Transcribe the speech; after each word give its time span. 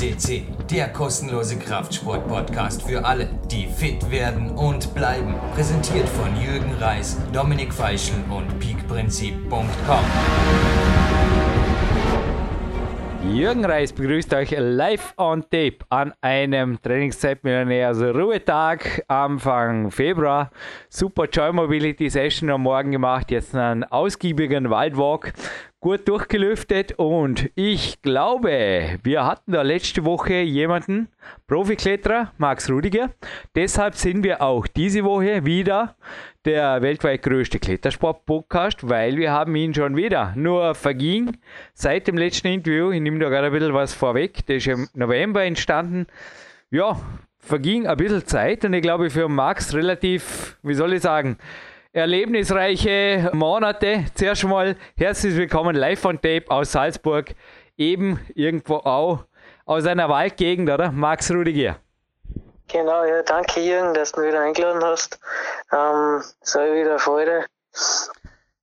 FCC, 0.00 0.44
der 0.70 0.88
kostenlose 0.88 1.58
Kraftsport-Podcast 1.58 2.82
für 2.88 3.04
alle, 3.04 3.28
die 3.50 3.66
fit 3.66 4.10
werden 4.10 4.50
und 4.50 4.94
bleiben. 4.94 5.34
Präsentiert 5.54 6.08
von 6.08 6.34
Jürgen 6.40 6.72
Reis, 6.80 7.18
Dominik 7.34 7.74
Feischl 7.74 8.14
und 8.30 8.58
peakprinzip.com. 8.58 10.04
Jürgen 13.30 13.64
Reis 13.66 13.92
begrüßt 13.92 14.32
euch 14.32 14.54
live 14.58 15.12
on 15.18 15.42
tape 15.42 15.78
an 15.90 16.14
einem 16.22 16.80
Trainingszeitmillionär, 16.80 17.88
also 17.88 18.10
Ruhetag 18.10 19.04
Anfang 19.06 19.90
Februar. 19.90 20.50
Super 20.88 21.26
Joy 21.30 21.52
Mobility 21.52 22.08
Session 22.08 22.48
am 22.48 22.62
Morgen 22.62 22.90
gemacht, 22.90 23.30
jetzt 23.30 23.54
einen 23.54 23.84
ausgiebigen 23.84 24.70
Waldwalk 24.70 25.34
gut 25.80 26.06
durchgelüftet 26.06 26.92
und 26.98 27.50
ich 27.54 28.02
glaube, 28.02 28.98
wir 29.02 29.24
hatten 29.24 29.52
da 29.52 29.62
letzte 29.62 30.04
Woche 30.04 30.34
jemanden, 30.34 31.08
Profikletterer, 31.46 32.32
Max 32.36 32.68
Rudiger. 32.68 33.10
Deshalb 33.54 33.94
sind 33.94 34.22
wir 34.22 34.42
auch 34.42 34.66
diese 34.66 35.04
Woche 35.04 35.46
wieder 35.46 35.96
der 36.44 36.82
weltweit 36.82 37.22
größte 37.22 37.58
Klettersport-Podcast, 37.58 38.90
weil 38.90 39.16
wir 39.16 39.32
haben 39.32 39.56
ihn 39.56 39.72
schon 39.72 39.96
wieder. 39.96 40.34
Nur 40.36 40.74
verging 40.74 41.38
seit 41.72 42.08
dem 42.08 42.18
letzten 42.18 42.48
Interview, 42.48 42.90
ich 42.90 43.00
nehme 43.00 43.18
da 43.18 43.30
gerade 43.30 43.46
ein 43.46 43.52
bisschen 43.52 43.72
was 43.72 43.94
vorweg, 43.94 44.44
der 44.46 44.56
ist 44.56 44.66
im 44.66 44.86
November 44.92 45.44
entstanden. 45.44 46.06
Ja, 46.70 47.00
verging 47.38 47.86
ein 47.86 47.96
bisschen 47.96 48.26
Zeit 48.26 48.66
und 48.66 48.74
ich 48.74 48.82
glaube 48.82 49.08
für 49.08 49.30
Max 49.30 49.74
relativ, 49.74 50.58
wie 50.62 50.74
soll 50.74 50.92
ich 50.92 51.00
sagen, 51.00 51.38
erlebnisreiche 51.92 53.30
Monate. 53.32 54.04
Zuerst 54.14 54.44
mal 54.44 54.76
herzlich 54.96 55.36
willkommen 55.36 55.74
live 55.74 56.04
on 56.04 56.20
Tape 56.20 56.44
aus 56.48 56.72
Salzburg, 56.72 57.30
eben 57.76 58.20
irgendwo 58.34 58.76
auch 58.76 59.24
aus 59.64 59.86
einer 59.86 60.08
Waldgegend, 60.08 60.70
oder? 60.70 60.92
Max 60.92 61.30
Rudiger. 61.30 61.76
Genau, 62.68 63.04
ja, 63.04 63.22
danke 63.22 63.60
Jürgen, 63.60 63.92
dass 63.94 64.12
du 64.12 64.20
mich 64.20 64.28
wieder 64.30 64.40
eingeladen 64.42 64.82
hast. 64.84 65.18
Ähm, 65.72 66.22
soll 66.42 66.80
wieder 66.80 66.98
Freude. 67.00 67.46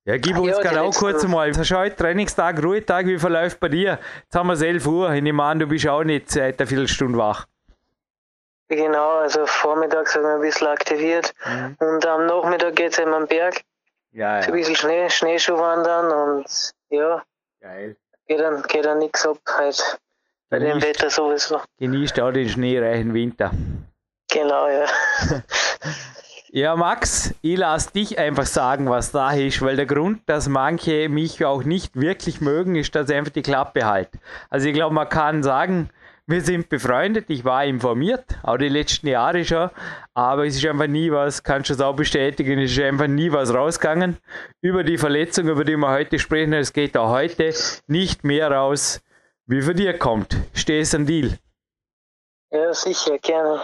Ja, 0.06 0.16
gib 0.16 0.38
uns 0.38 0.56
ja, 0.56 0.70
genau 0.70 0.90
kurz 0.90 1.22
mal. 1.26 1.52
Heute 1.54 1.96
Trainingstag, 1.96 2.62
Ruhetag, 2.62 3.04
wie 3.04 3.18
verläuft 3.18 3.60
bei 3.60 3.68
dir? 3.68 3.98
Jetzt 4.22 4.34
haben 4.34 4.48
wir 4.48 4.58
11 4.58 4.86
Uhr. 4.86 5.12
Ich 5.12 5.22
nehme 5.22 5.42
an, 5.42 5.58
du 5.58 5.66
bist 5.66 5.86
auch 5.86 6.02
nicht 6.02 6.30
seit 6.30 6.58
einer 6.58 6.66
Viertelstunde 6.66 7.18
wach. 7.18 7.44
Genau, 8.68 9.18
also 9.18 9.46
vormittags 9.46 10.14
habe 10.14 10.26
ich 10.26 10.34
ein 10.34 10.40
bisschen 10.40 10.66
aktiviert 10.66 11.32
mhm. 11.46 11.76
und 11.80 12.06
am 12.06 12.26
Nachmittag 12.26 12.76
geht 12.76 12.92
es 12.92 12.98
eben 12.98 13.14
am 13.14 13.26
Berg. 13.26 13.62
Ja, 14.12 14.40
ja. 14.40 14.46
ein 14.46 14.52
bisschen 14.52 14.76
Schnee, 14.76 15.08
Schneeschuh 15.08 15.58
wandern 15.58 16.10
und 16.12 16.72
ja. 16.90 17.22
Geil. 17.60 17.96
Geht 18.26 18.40
dann, 18.40 18.62
geht 18.62 18.84
dann 18.84 18.98
nichts 18.98 19.26
ab 19.26 19.38
halt. 19.46 19.98
Bei 20.50 20.58
dem 20.58 20.82
Wetter 20.82 21.10
sowieso. 21.10 21.60
Genießt 21.78 22.20
auch 22.20 22.30
den 22.30 22.48
schneereichen 22.48 23.12
Winter. 23.12 23.50
Genau, 24.30 24.68
ja. 24.68 24.86
Ja, 26.50 26.76
Max, 26.76 27.34
ich 27.42 27.58
lasse 27.58 27.92
dich 27.92 28.18
einfach 28.18 28.46
sagen, 28.46 28.88
was 28.88 29.12
da 29.12 29.32
ist, 29.32 29.60
weil 29.60 29.76
der 29.76 29.84
Grund, 29.84 30.22
dass 30.24 30.48
manche 30.48 31.10
mich 31.10 31.44
auch 31.44 31.62
nicht 31.62 31.94
wirklich 31.94 32.40
mögen, 32.40 32.74
ist, 32.74 32.94
dass 32.94 33.10
ich 33.10 33.16
einfach 33.16 33.32
die 33.32 33.42
Klappe 33.42 33.84
halt. 33.84 34.08
Also 34.48 34.66
ich 34.66 34.72
glaube, 34.72 34.94
man 34.94 35.10
kann 35.10 35.42
sagen, 35.42 35.90
wir 36.28 36.42
sind 36.42 36.68
befreundet, 36.68 37.30
ich 37.30 37.42
war 37.46 37.64
informiert, 37.64 38.38
auch 38.42 38.58
die 38.58 38.68
letzten 38.68 39.06
Jahre 39.06 39.46
schon, 39.46 39.70
aber 40.12 40.46
es 40.46 40.56
ist 40.56 40.66
einfach 40.66 40.86
nie 40.86 41.10
was, 41.10 41.42
kannst 41.42 41.70
du 41.70 41.74
es 41.74 41.80
auch 41.80 41.96
bestätigen, 41.96 42.58
es 42.58 42.72
ist 42.72 42.80
einfach 42.80 43.06
nie 43.06 43.32
was 43.32 43.52
rausgegangen 43.52 44.18
über 44.60 44.84
die 44.84 44.98
Verletzung, 44.98 45.48
über 45.48 45.64
die 45.64 45.78
wir 45.78 45.88
heute 45.88 46.18
sprechen. 46.18 46.52
Es 46.52 46.74
geht 46.74 46.98
auch 46.98 47.08
heute 47.08 47.54
nicht 47.86 48.24
mehr 48.24 48.50
raus, 48.50 49.00
wie 49.46 49.62
für 49.62 49.74
dir 49.74 49.98
kommt. 49.98 50.36
Stehst 50.52 50.94
ein 50.94 51.06
Deal? 51.06 51.38
Ja, 52.50 52.74
sicher, 52.74 53.16
gerne. 53.18 53.62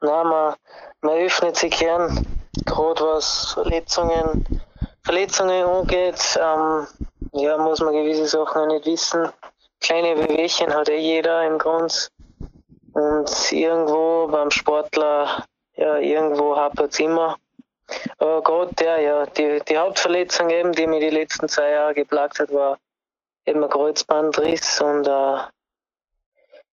Na, 0.00 0.24
man, 0.24 0.54
man 1.02 1.18
öffnet 1.18 1.56
sich 1.56 1.78
gern, 1.78 2.24
gerade 2.64 3.02
was 3.02 3.52
Verletzungen, 3.52 4.46
Verletzungen 5.04 5.62
angeht. 5.62 6.40
Ähm, 6.40 6.86
ja, 7.34 7.58
muss 7.58 7.80
man 7.80 7.92
gewisse 7.92 8.26
Sachen 8.28 8.68
nicht 8.68 8.86
wissen 8.86 9.28
kleine 9.80 10.14
Bewegchen 10.14 10.74
hat 10.74 10.88
eh 10.88 10.98
jeder 10.98 11.46
im 11.46 11.58
Grund. 11.58 12.10
Und 12.92 13.52
irgendwo 13.52 14.26
beim 14.28 14.50
Sportler, 14.50 15.44
ja, 15.76 15.98
irgendwo 15.98 16.56
hapert 16.56 16.92
es 16.92 17.00
immer. 17.00 17.36
Aber 18.18 18.42
gerade 18.42 18.74
der, 18.74 19.00
ja, 19.00 19.26
die, 19.26 19.60
die 19.66 19.78
Hauptverletzung 19.78 20.50
eben, 20.50 20.72
die 20.72 20.86
mich 20.86 21.00
die 21.00 21.10
letzten 21.10 21.48
zwei 21.48 21.70
Jahre 21.70 21.94
geplagt 21.94 22.40
hat, 22.40 22.52
war 22.52 22.78
eben 23.46 23.62
ein 23.62 23.70
Kreuzbandriss 23.70 24.80
und 24.80 25.08
ein 25.08 25.46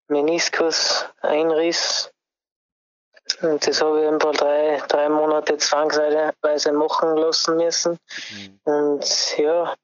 Meniskus-Einriss. 0.09 2.11
Und 3.41 3.67
das 3.67 3.81
habe 3.81 4.03
ich 4.03 4.19
paar 4.19 4.33
drei, 4.33 4.83
drei 4.89 5.09
Monate 5.09 5.57
zwangsweise 5.57 6.73
machen 6.73 7.17
lassen 7.17 7.57
müssen. 7.57 7.99
Mhm. 8.31 8.61
Und 8.65 9.39
ja, 9.39 9.75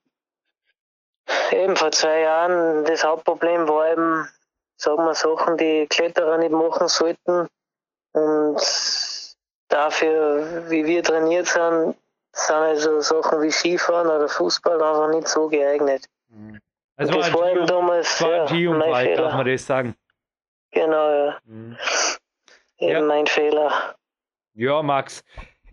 Eben 1.52 1.76
vor 1.76 1.92
zwei 1.92 2.20
Jahren, 2.20 2.84
das 2.84 3.04
Hauptproblem 3.04 3.68
war 3.68 3.92
eben, 3.92 4.28
sagen 4.76 5.04
wir, 5.04 5.14
Sachen, 5.14 5.56
die 5.56 5.86
Kletterer 5.88 6.38
nicht 6.38 6.52
machen 6.52 6.88
sollten. 6.88 7.48
Und 8.12 8.60
dafür, 9.68 10.70
wie 10.70 10.84
wir 10.84 11.02
trainiert 11.02 11.46
sind, 11.46 11.96
sind 12.32 12.56
also 12.56 13.00
Sachen 13.00 13.42
wie 13.42 13.50
Skifahren 13.50 14.08
oder 14.08 14.28
Fußball 14.28 14.82
einfach 14.82 15.08
nicht 15.10 15.28
so 15.28 15.48
geeignet. 15.48 16.06
Mhm. 16.28 16.60
Also 16.96 17.14
das 17.14 17.32
war 17.32 17.50
eben 17.50 17.66
damals 17.66 18.20
war 18.20 18.52
ja, 18.52 18.70
mein 18.72 18.94
Fehler. 18.94 19.22
darf 19.22 19.34
man 19.34 19.46
das 19.46 19.66
sagen. 19.66 19.96
Genau, 20.72 21.10
ja. 21.10 21.38
Mhm. 21.44 21.76
Eben 22.78 22.92
ja. 22.92 23.00
mein 23.00 23.26
Fehler. 23.26 23.94
Ja, 24.54 24.82
Max, 24.82 25.22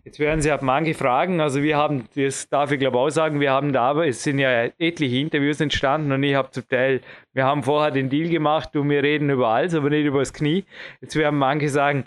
Jetzt 0.08 0.20
werden 0.20 0.40
Sie 0.40 0.50
ab 0.50 0.62
manche 0.62 0.94
fragen, 0.94 1.38
also 1.38 1.62
wir 1.62 1.76
haben, 1.76 2.04
das 2.16 2.48
darf 2.48 2.72
ich 2.72 2.78
glaube 2.78 2.98
auch 2.98 3.10
sagen, 3.10 3.40
wir 3.40 3.52
haben 3.52 3.74
da, 3.74 3.90
aber 3.90 4.06
es 4.06 4.22
sind 4.22 4.38
ja 4.38 4.64
etliche 4.78 5.18
Interviews 5.18 5.60
entstanden 5.60 6.10
und 6.12 6.22
ich 6.22 6.34
habe 6.34 6.50
zum 6.50 6.66
Teil, 6.66 7.02
wir 7.34 7.44
haben 7.44 7.62
vorher 7.62 7.90
den 7.90 8.08
Deal 8.08 8.30
gemacht 8.30 8.74
und 8.74 8.88
wir 8.88 9.02
reden 9.02 9.28
über 9.28 9.48
alles, 9.48 9.74
aber 9.74 9.90
nicht 9.90 10.06
über 10.06 10.20
das 10.20 10.32
Knie. 10.32 10.64
Jetzt 11.02 11.14
werden 11.14 11.38
manche 11.38 11.68
sagen, 11.68 12.06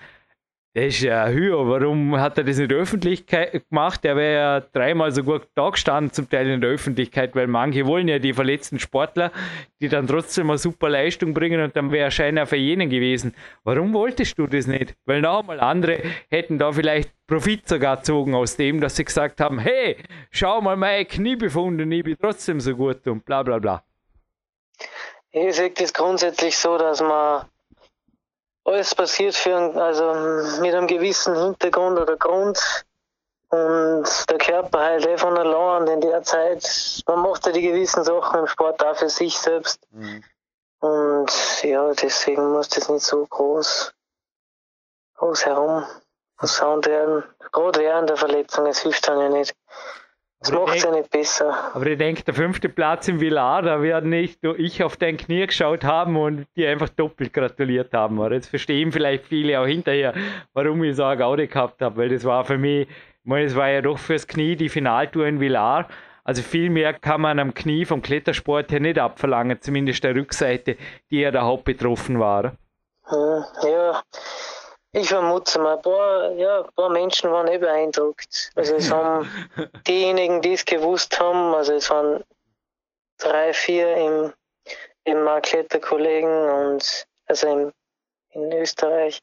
der 0.74 0.88
ist 0.88 1.02
ja 1.02 1.28
höher. 1.28 1.68
Warum 1.68 2.18
hat 2.18 2.38
er 2.38 2.46
das 2.46 2.58
in 2.58 2.70
der 2.70 2.78
Öffentlichkeit 2.78 3.68
gemacht? 3.70 4.04
Der 4.04 4.16
wäre 4.16 4.34
ja 4.34 4.60
dreimal 4.62 5.12
so 5.12 5.22
gut 5.24 5.48
da 5.54 5.70
gestanden, 5.70 6.14
zum 6.14 6.30
Teil 6.30 6.48
in 6.48 6.62
der 6.62 6.70
Öffentlichkeit, 6.70 7.36
weil 7.36 7.48
manche 7.48 7.86
wollen 7.86 8.08
ja 8.08 8.20
die 8.20 8.34
verletzten 8.34 8.80
Sportler, 8.80 9.32
die 9.82 9.90
dann 9.90 10.08
trotzdem 10.08 10.50
eine 10.50 10.58
super 10.58 10.88
Leistung 10.90 11.34
bringen 11.34 11.62
und 11.62 11.76
dann 11.76 11.92
wäre 11.92 12.06
er 12.06 12.12
scheinbar 12.12 12.46
für 12.46 12.56
jenen 12.56 12.90
gewesen. 12.90 13.36
Warum 13.64 13.94
wolltest 13.94 14.38
du 14.40 14.48
das 14.48 14.66
nicht? 14.66 14.96
Weil 15.06 15.22
noch 15.22 15.42
einmal 15.42 15.60
andere 15.60 16.02
hätten 16.30 16.58
da 16.58 16.72
vielleicht 16.72 17.12
Profit 17.28 17.68
sogar 17.68 17.98
gezogen 17.98 18.34
aus 18.34 18.56
dem, 18.56 18.80
dass 18.80 18.96
sie 18.96 19.06
gesagt 19.06 19.42
haben: 19.42 19.60
Hey, 19.60 19.98
schau 20.32 20.62
mal, 20.62 20.78
mein 20.78 21.06
Knie 21.06 21.36
befunden, 21.36 21.92
ich 21.92 22.04
bin 22.04 22.18
trotzdem 22.20 22.62
so 22.62 22.76
gut 22.76 23.06
und 23.08 23.26
bla 23.26 23.44
bla 23.44 23.60
bla. 23.60 23.84
Ich 25.32 25.56
sehe 25.56 25.72
das 25.72 25.94
grundsätzlich 25.94 26.58
so, 26.58 26.78
dass 26.78 27.02
man 27.02 27.46
alles 28.64 28.96
passiert 28.96 29.36
für 29.36 29.56
also 29.56 30.62
mit 30.62 30.74
einem 30.74 30.88
gewissen 30.88 31.36
Hintergrund 31.36 32.00
oder 32.00 32.18
Grund. 32.18 32.86
Und 33.50 34.06
der 34.30 34.38
Körper 34.38 34.80
halt 34.80 35.06
eh 35.06 35.18
von 35.18 35.38
allein. 35.38 35.88
In 35.88 36.02
der 36.02 36.24
Zeit, 36.24 37.04
man 37.06 37.20
macht 37.22 37.46
ja 37.46 37.52
die 37.52 37.62
gewissen 37.62 38.04
Sachen 38.04 38.40
im 38.40 38.48
Sport 38.48 38.84
auch 38.84 38.96
für 38.96 39.10
sich 39.10 39.38
selbst. 39.38 39.80
Mhm. 39.92 40.24
Und 40.80 41.64
ja, 41.64 41.94
deswegen 41.94 42.54
muss 42.54 42.70
das 42.70 42.90
nicht 42.90 43.06
so 43.06 43.26
groß, 43.26 43.94
groß 45.16 45.46
herum 45.46 45.86
Sound 46.48 46.88
werden. 46.88 47.24
Gerade 47.52 47.82
während 47.82 48.10
der 48.10 48.18
Verletzung, 48.18 48.66
es 48.66 48.80
hilft 48.80 49.08
dann 49.08 49.20
ja 49.20 49.30
nicht. 49.30 49.54
Das 50.42 50.52
macht 50.52 50.76
es 50.76 50.84
ja 50.84 50.92
nicht 50.92 51.12
besser. 51.12 51.54
Aber 51.76 51.86
ich 51.86 52.00
denke, 52.00 52.24
der 52.24 52.34
fünfte 52.34 52.68
Platz 52.68 53.08
im 53.08 53.22
Villar, 53.22 53.62
da 53.62 53.82
werden 53.84 54.10
nicht 54.10 54.42
nur 54.42 54.58
ich 54.58 54.84
auf 54.84 54.98
dein 54.98 55.18
Knie 55.18 55.46
geschaut 55.46 55.84
haben 55.84 56.18
und 56.18 56.48
dir 56.56 56.72
einfach 56.72 56.90
doppelt 56.90 57.32
gratuliert 57.32 57.94
haben. 57.94 58.20
Aber 58.20 58.34
jetzt 58.34 58.48
verstehen 58.48 58.92
vielleicht 58.92 59.26
viele 59.28 59.60
auch 59.60 59.68
hinterher, 59.68 60.16
warum 60.54 60.84
ich 60.84 60.96
so 60.96 61.04
eine 61.04 61.18
Gaude 61.18 61.48
gehabt 61.48 61.82
habe, 61.84 61.98
weil 61.98 62.10
das 62.10 62.24
war 62.24 62.44
für 62.44 62.58
mich, 62.58 62.88
ich 62.88 62.96
meine, 63.24 63.46
es 63.46 63.56
war 63.56 63.70
ja 63.70 63.82
doch 63.82 64.00
fürs 64.00 64.26
Knie 64.26 64.56
die 64.56 64.70
Finaltour 64.70 65.28
in 65.28 65.40
Villar. 65.40 65.88
Also 66.24 66.42
viel 66.42 66.72
mehr 66.72 66.94
kann 66.94 67.22
man 67.22 67.38
am 67.38 67.54
Knie 67.54 67.86
vom 67.86 68.02
Klettersport 68.02 68.72
her 68.72 68.80
nicht 68.80 68.98
abverlangen, 68.98 69.62
zumindest 69.62 70.04
der 70.04 70.16
Rückseite, 70.16 70.76
die 71.12 71.20
ja 71.20 71.30
der 71.30 71.44
Haupt 71.44 71.66
betroffen 71.66 72.20
war. 72.20 72.54
Hm, 73.06 73.44
ja, 73.64 74.02
ich 74.94 75.08
vermute 75.08 75.60
mal, 75.60 75.78
ein 75.78 75.82
paar, 75.82 76.32
ja, 76.34 76.62
ein 76.62 76.72
paar 76.76 76.90
Menschen 76.90 77.32
waren 77.32 77.48
eh 77.48 77.58
beeindruckt. 77.58 78.52
Also 78.56 78.76
es 78.76 78.92
haben 78.92 79.30
diejenigen, 79.88 80.42
die 80.42 80.54
es 80.54 80.66
gewusst 80.66 81.20
haben, 81.20 81.54
also 81.54 81.74
es 81.74 81.90
waren 81.90 82.24
drei, 83.18 83.54
vier 83.54 83.96
im, 83.96 84.34
im 85.06 85.24
Markletter-Kollegen 85.24 86.50
und 86.50 87.08
also 87.28 87.48
im, 87.48 87.74
in 88.32 88.52
Österreich 88.52 89.22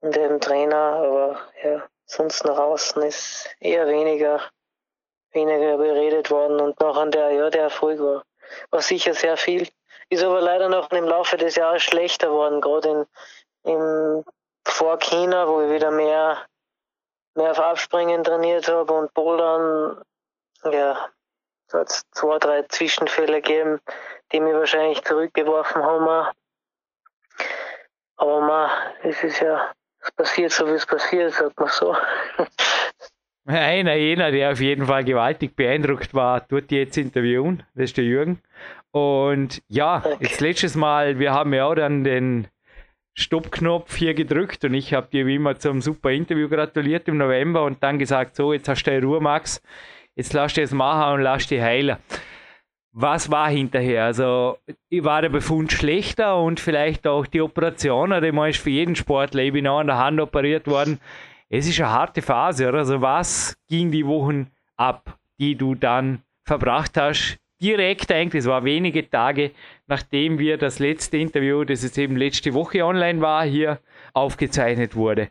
und 0.00 0.16
eben 0.16 0.40
Trainer, 0.40 0.76
aber 0.76 1.40
ja, 1.62 1.88
sonst 2.06 2.44
nach 2.44 2.58
außen 2.58 3.02
ist 3.02 3.48
eher 3.60 3.86
weniger, 3.86 4.42
weniger 5.32 5.76
beredet 5.76 6.30
worden 6.30 6.60
und 6.60 6.80
noch 6.80 6.96
an 6.96 7.10
der, 7.10 7.30
ja, 7.30 7.50
der 7.50 7.64
Erfolg 7.64 8.00
war, 8.00 8.24
war 8.70 8.82
sicher 8.82 9.14
sehr 9.14 9.36
viel. 9.36 9.68
ist 10.08 10.22
aber 10.22 10.40
leider 10.40 10.68
noch 10.68 10.90
im 10.90 11.04
Laufe 11.04 11.36
des 11.36 11.56
Jahres 11.56 11.82
schlechter 11.82 12.30
worden, 12.30 12.60
gerade 12.60 13.06
in, 13.64 13.72
in 13.72 14.24
vor 14.70 14.98
China, 14.98 15.46
wo 15.48 15.62
ich 15.62 15.70
wieder 15.70 15.90
mehr, 15.90 16.46
mehr 17.34 17.50
auf 17.50 17.58
Abspringen 17.58 18.22
trainiert 18.24 18.68
habe 18.68 18.92
und 18.92 19.12
Bouldern, 19.14 20.02
ja, 20.64 21.08
da 21.70 21.80
hat 21.80 21.90
es 21.90 22.02
zwei, 22.12 22.38
drei 22.38 22.62
Zwischenfälle 22.62 23.40
gegeben, 23.40 23.80
die 24.32 24.40
mich 24.40 24.54
wahrscheinlich 24.54 25.02
zurückgeworfen 25.04 25.82
haben. 25.82 26.32
Aber 28.16 28.40
man, 28.40 28.70
es 29.02 29.22
ist 29.22 29.40
ja, 29.40 29.72
es 30.00 30.10
passiert 30.12 30.52
so, 30.52 30.66
wie 30.66 30.72
es 30.72 30.86
passiert, 30.86 31.32
sagt 31.32 31.58
man 31.58 31.68
so. 31.68 31.96
Einer 33.46 33.94
jener, 33.94 34.30
der 34.30 34.52
auf 34.52 34.60
jeden 34.60 34.86
Fall 34.86 35.04
gewaltig 35.04 35.56
beeindruckt 35.56 36.12
war, 36.12 36.46
tut 36.46 36.70
jetzt 36.70 36.98
interviewen. 36.98 37.62
Das 37.74 37.84
ist 37.84 37.96
der 37.96 38.04
Jürgen. 38.04 38.42
Und 38.90 39.62
ja, 39.68 40.02
okay. 40.04 40.16
jetzt 40.20 40.40
letztes 40.40 40.74
Mal, 40.74 41.18
wir 41.18 41.32
haben 41.32 41.54
ja 41.54 41.64
auch 41.64 41.74
dann 41.74 42.04
den 42.04 42.48
Stoppknopf 43.18 43.96
hier 43.96 44.14
gedrückt 44.14 44.64
und 44.64 44.74
ich 44.74 44.94
habe 44.94 45.08
dir 45.10 45.26
wie 45.26 45.34
immer 45.34 45.58
zum 45.58 45.80
super 45.82 46.12
Interview 46.12 46.48
gratuliert 46.48 47.08
im 47.08 47.18
November 47.18 47.64
und 47.64 47.82
dann 47.82 47.98
gesagt, 47.98 48.36
so, 48.36 48.52
jetzt 48.52 48.68
hast 48.68 48.84
du 48.84 49.02
Ruhe, 49.02 49.20
Max, 49.20 49.60
jetzt 50.14 50.32
lass 50.34 50.54
dich 50.54 50.64
es 50.64 50.72
machen 50.72 51.14
und 51.14 51.22
lass 51.22 51.48
dich 51.48 51.60
heilen. 51.60 51.96
Was 52.92 53.28
war 53.28 53.50
hinterher? 53.50 54.04
Also 54.04 54.58
war 54.90 55.22
der 55.22 55.30
Befund 55.30 55.72
schlechter 55.72 56.40
und 56.40 56.60
vielleicht 56.60 57.08
auch 57.08 57.26
die 57.26 57.40
Operation, 57.40 58.12
oder 58.12 58.22
ich 58.22 58.50
ist 58.50 58.62
für 58.62 58.70
jeden 58.70 58.94
Sportler, 58.94 59.42
ich 59.42 59.52
bin 59.52 59.66
auch 59.66 59.80
an 59.80 59.88
der 59.88 59.98
Hand 59.98 60.20
operiert 60.20 60.68
worden, 60.68 61.00
es 61.48 61.66
ist 61.66 61.80
eine 61.80 61.90
harte 61.90 62.22
Phase, 62.22 62.68
oder? 62.68 62.78
Also 62.78 63.00
was 63.00 63.56
ging 63.68 63.90
die 63.90 64.06
Wochen 64.06 64.46
ab, 64.76 65.18
die 65.40 65.56
du 65.56 65.74
dann 65.74 66.22
verbracht 66.44 66.96
hast? 66.96 67.36
Direkt 67.60 68.12
eigentlich, 68.12 68.40
es 68.40 68.46
war 68.46 68.62
wenige 68.62 69.10
Tage, 69.10 69.50
nachdem 69.88 70.38
wir 70.38 70.58
das 70.58 70.78
letzte 70.78 71.16
Interview, 71.16 71.64
das 71.64 71.82
jetzt 71.82 71.98
eben 71.98 72.16
letzte 72.16 72.54
Woche 72.54 72.84
online 72.84 73.20
war, 73.20 73.44
hier 73.44 73.80
aufgezeichnet 74.14 74.94
wurde. 74.94 75.30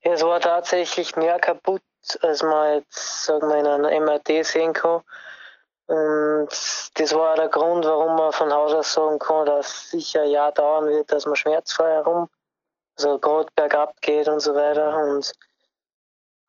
Es 0.00 0.22
war 0.22 0.40
tatsächlich 0.40 1.16
mehr 1.16 1.38
kaputt, 1.38 1.82
als 2.22 2.42
man 2.42 2.76
jetzt, 2.76 3.24
sagen 3.24 3.48
wir, 3.48 3.58
in 3.58 3.66
einer 3.66 4.00
MRT 4.00 4.44
sehen 4.44 4.72
kann. 4.72 5.02
Und 5.86 6.48
das 6.94 7.14
war 7.14 7.34
der 7.36 7.48
Grund, 7.48 7.84
warum 7.84 8.16
man 8.16 8.32
von 8.32 8.52
Haus 8.52 8.72
aus 8.74 8.92
sagen 8.92 9.18
kann, 9.18 9.46
dass 9.46 9.90
sicher 9.90 10.22
ein 10.22 10.30
Jahr 10.30 10.52
dauern 10.52 10.86
wird, 10.86 11.10
dass 11.10 11.26
man 11.26 11.34
schmerzfrei 11.34 11.90
herum 11.90 12.28
also 12.98 13.18
gerade 13.18 13.50
bergab 13.54 14.00
geht 14.00 14.28
und 14.28 14.40
so 14.40 14.54
weiter. 14.54 14.96
Und, 14.98 15.32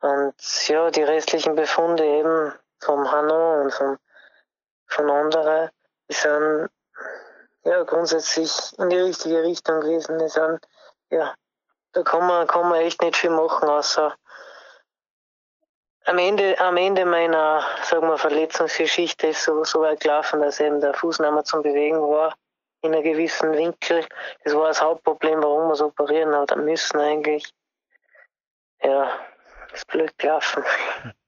und 0.02 0.68
ja, 0.68 0.90
die 0.92 1.04
restlichen 1.04 1.56
Befunde 1.56 2.04
eben 2.04 2.54
vom 2.80 3.10
Hanno 3.12 3.62
und 3.62 3.74
vom, 3.74 3.98
von 4.88 5.10
anderen, 5.10 5.70
sind 6.10 6.70
ja 7.64 7.84
grundsätzlich 7.84 8.52
in 8.78 8.90
die 8.90 8.98
richtige 8.98 9.44
Richtung 9.44 9.82
gewesen. 9.82 10.20
Die 10.20 10.30
sind, 10.30 10.60
ja, 11.10 11.34
da 11.94 12.04
kann 12.04 12.26
man, 12.28 12.48
kann 12.48 12.70
man 12.70 12.82
echt 12.82 13.02
nicht 13.02 13.18
viel 13.18 13.32
machen, 13.32 13.68
außer 13.70 14.16
am 16.06 16.18
Ende, 16.18 16.60
am 16.60 16.78
Ende 16.78 17.06
meiner, 17.06 17.64
sagen 17.84 18.08
wir, 18.08 18.18
Verletzungsgeschichte 18.18 19.28
ist 19.28 19.44
so, 19.44 19.64
so 19.64 19.82
weit 19.82 20.00
gelaufen, 20.00 20.42
dass 20.42 20.60
eben 20.60 20.82
der 20.82 20.94
Fuß 20.96 21.20
nicht 21.20 21.32
mehr 21.32 21.44
zum 21.44 21.62
Bewegen 21.62 22.02
war 22.02 22.36
in 22.82 22.94
einem 22.94 23.04
gewissen 23.04 23.52
Winkel. 23.54 24.06
Das 24.44 24.56
war 24.56 24.70
das 24.70 24.82
Hauptproblem, 24.82 25.44
warum 25.44 25.68
wir 25.68 25.74
es 25.74 25.82
operieren 25.82 26.36
hat 26.36 26.56
müssen 26.58 27.00
eigentlich. 27.00 27.54
Ja, 28.82 29.14
ist 29.72 29.86
blöd 29.88 30.18
gelaufen. 30.18 30.64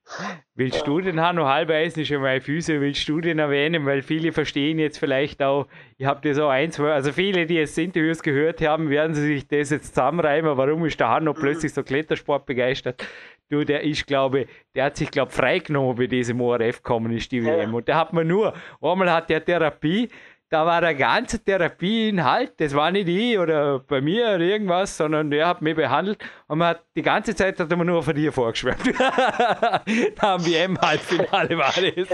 Willst 0.55 0.85
du 0.85 0.99
den 0.99 1.21
Hanno 1.21 1.47
Halbeisen 1.47 2.05
schon 2.05 2.21
mal 2.21 2.41
Füße, 2.41 2.81
willst 2.81 3.07
du 3.07 3.21
den 3.21 3.39
erwähnen? 3.39 3.85
Weil 3.85 4.01
viele 4.01 4.31
verstehen 4.31 4.79
jetzt 4.79 4.97
vielleicht 4.97 5.41
auch, 5.41 5.67
ich 5.97 6.05
habe 6.05 6.21
dir 6.21 6.35
so 6.35 6.47
ein, 6.47 6.71
zwei, 6.71 6.91
also 6.91 7.11
viele, 7.11 7.45
die 7.45 7.55
jetzt 7.55 7.77
Interviews 7.77 8.21
gehört 8.21 8.61
haben, 8.61 8.89
werden 8.89 9.15
sie 9.15 9.25
sich 9.25 9.47
das 9.47 9.69
jetzt 9.69 9.95
zusammenreimen. 9.95 10.57
Warum 10.57 10.85
ist 10.85 10.99
der 10.99 11.09
Hanno 11.09 11.33
mhm. 11.33 11.37
plötzlich 11.37 11.73
so 11.73 11.83
Klettersport 11.83 12.45
begeistert? 12.45 13.05
Du, 13.49 13.63
der 13.63 13.81
ist, 13.81 14.07
glaube 14.07 14.47
der 14.75 14.85
hat 14.85 14.97
sich, 14.97 15.11
glaube 15.11 15.31
freigenommen, 15.31 15.95
bei 15.97 16.07
diesem 16.07 16.39
ORF 16.39 16.83
kommen 16.83 17.11
ist, 17.11 17.31
die 17.31 17.43
WM. 17.43 17.73
Und 17.73 17.87
der 17.87 17.97
hat 17.97 18.13
man 18.13 18.25
nur, 18.25 18.53
einmal 18.81 19.11
hat 19.11 19.29
der 19.29 19.43
Therapie, 19.43 20.09
da 20.51 20.65
war 20.65 20.81
der 20.81 20.95
ganze 20.95 21.39
Therapieinhalt, 21.39 22.59
das 22.59 22.75
war 22.75 22.91
nicht 22.91 23.07
ich 23.07 23.39
oder 23.39 23.79
bei 23.79 24.01
mir 24.01 24.25
oder 24.35 24.39
irgendwas, 24.39 24.97
sondern 24.97 25.31
der 25.31 25.47
hat 25.47 25.61
mich 25.61 25.77
behandelt 25.77 26.21
und 26.47 26.57
man 26.57 26.69
hat 26.69 26.83
die 26.95 27.01
ganze 27.01 27.33
Zeit 27.33 27.57
hat 27.57 27.71
er 27.71 27.77
mir 27.77 27.85
nur 27.85 28.03
von 28.03 28.13
dir 28.13 28.33
vorgeschwärmt. 28.33 28.85
da 28.99 30.35
am 30.35 30.45
WM-Halbfinale 30.45 31.57
war 31.57 31.71
das. 31.71 32.09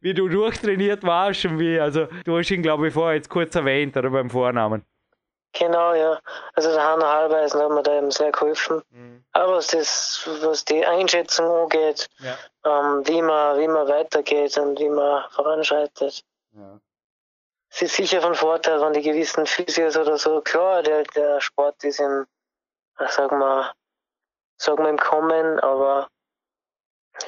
Wie 0.00 0.14
du 0.14 0.28
durchtrainiert 0.28 1.04
warst 1.04 1.44
und 1.44 1.58
wie, 1.58 1.78
also 1.78 2.06
du 2.24 2.38
hast 2.38 2.50
ihn, 2.50 2.62
glaube 2.62 2.88
ich, 2.88 2.94
vorher 2.94 3.16
jetzt 3.16 3.28
kurz 3.28 3.54
erwähnt 3.54 3.94
oder 3.98 4.08
beim 4.08 4.30
Vornamen. 4.30 4.82
Genau, 5.52 5.94
ja. 5.94 6.18
Also 6.54 6.72
der 6.72 6.82
Hanno 6.82 7.04
Halbeisen 7.04 7.60
hat 7.60 7.70
mir 7.70 7.82
da 7.82 7.98
eben 7.98 8.10
sehr 8.10 8.32
geholfen. 8.32 8.82
Mhm. 8.90 9.24
Aber 9.32 9.56
was, 9.56 9.68
das, 9.68 10.26
was 10.42 10.64
die 10.64 10.84
Einschätzung 10.84 11.50
angeht, 11.50 12.08
ja. 12.18 12.36
ähm, 12.64 13.06
wie, 13.06 13.20
man, 13.20 13.58
wie 13.58 13.68
man 13.68 13.88
weitergeht 13.88 14.56
und 14.56 14.78
wie 14.78 14.88
man 14.88 15.24
voranschreitet. 15.30 16.22
Ja 16.54 16.80
es 17.76 17.82
ist 17.82 17.96
sicher 17.96 18.22
von 18.22 18.34
Vorteil, 18.34 18.80
wenn 18.80 18.94
die 18.94 19.02
gewissen 19.02 19.44
Physios 19.44 19.98
oder 19.98 20.16
so, 20.16 20.40
klar, 20.40 20.82
der, 20.82 21.02
der 21.14 21.42
Sport 21.42 21.84
ist 21.84 22.00
im, 22.00 22.24
sagen 22.96 23.38
wir, 23.38 23.74
sagen 24.56 24.82
wir 24.82 24.88
im 24.88 24.96
Kommen, 24.96 25.60
aber 25.60 26.08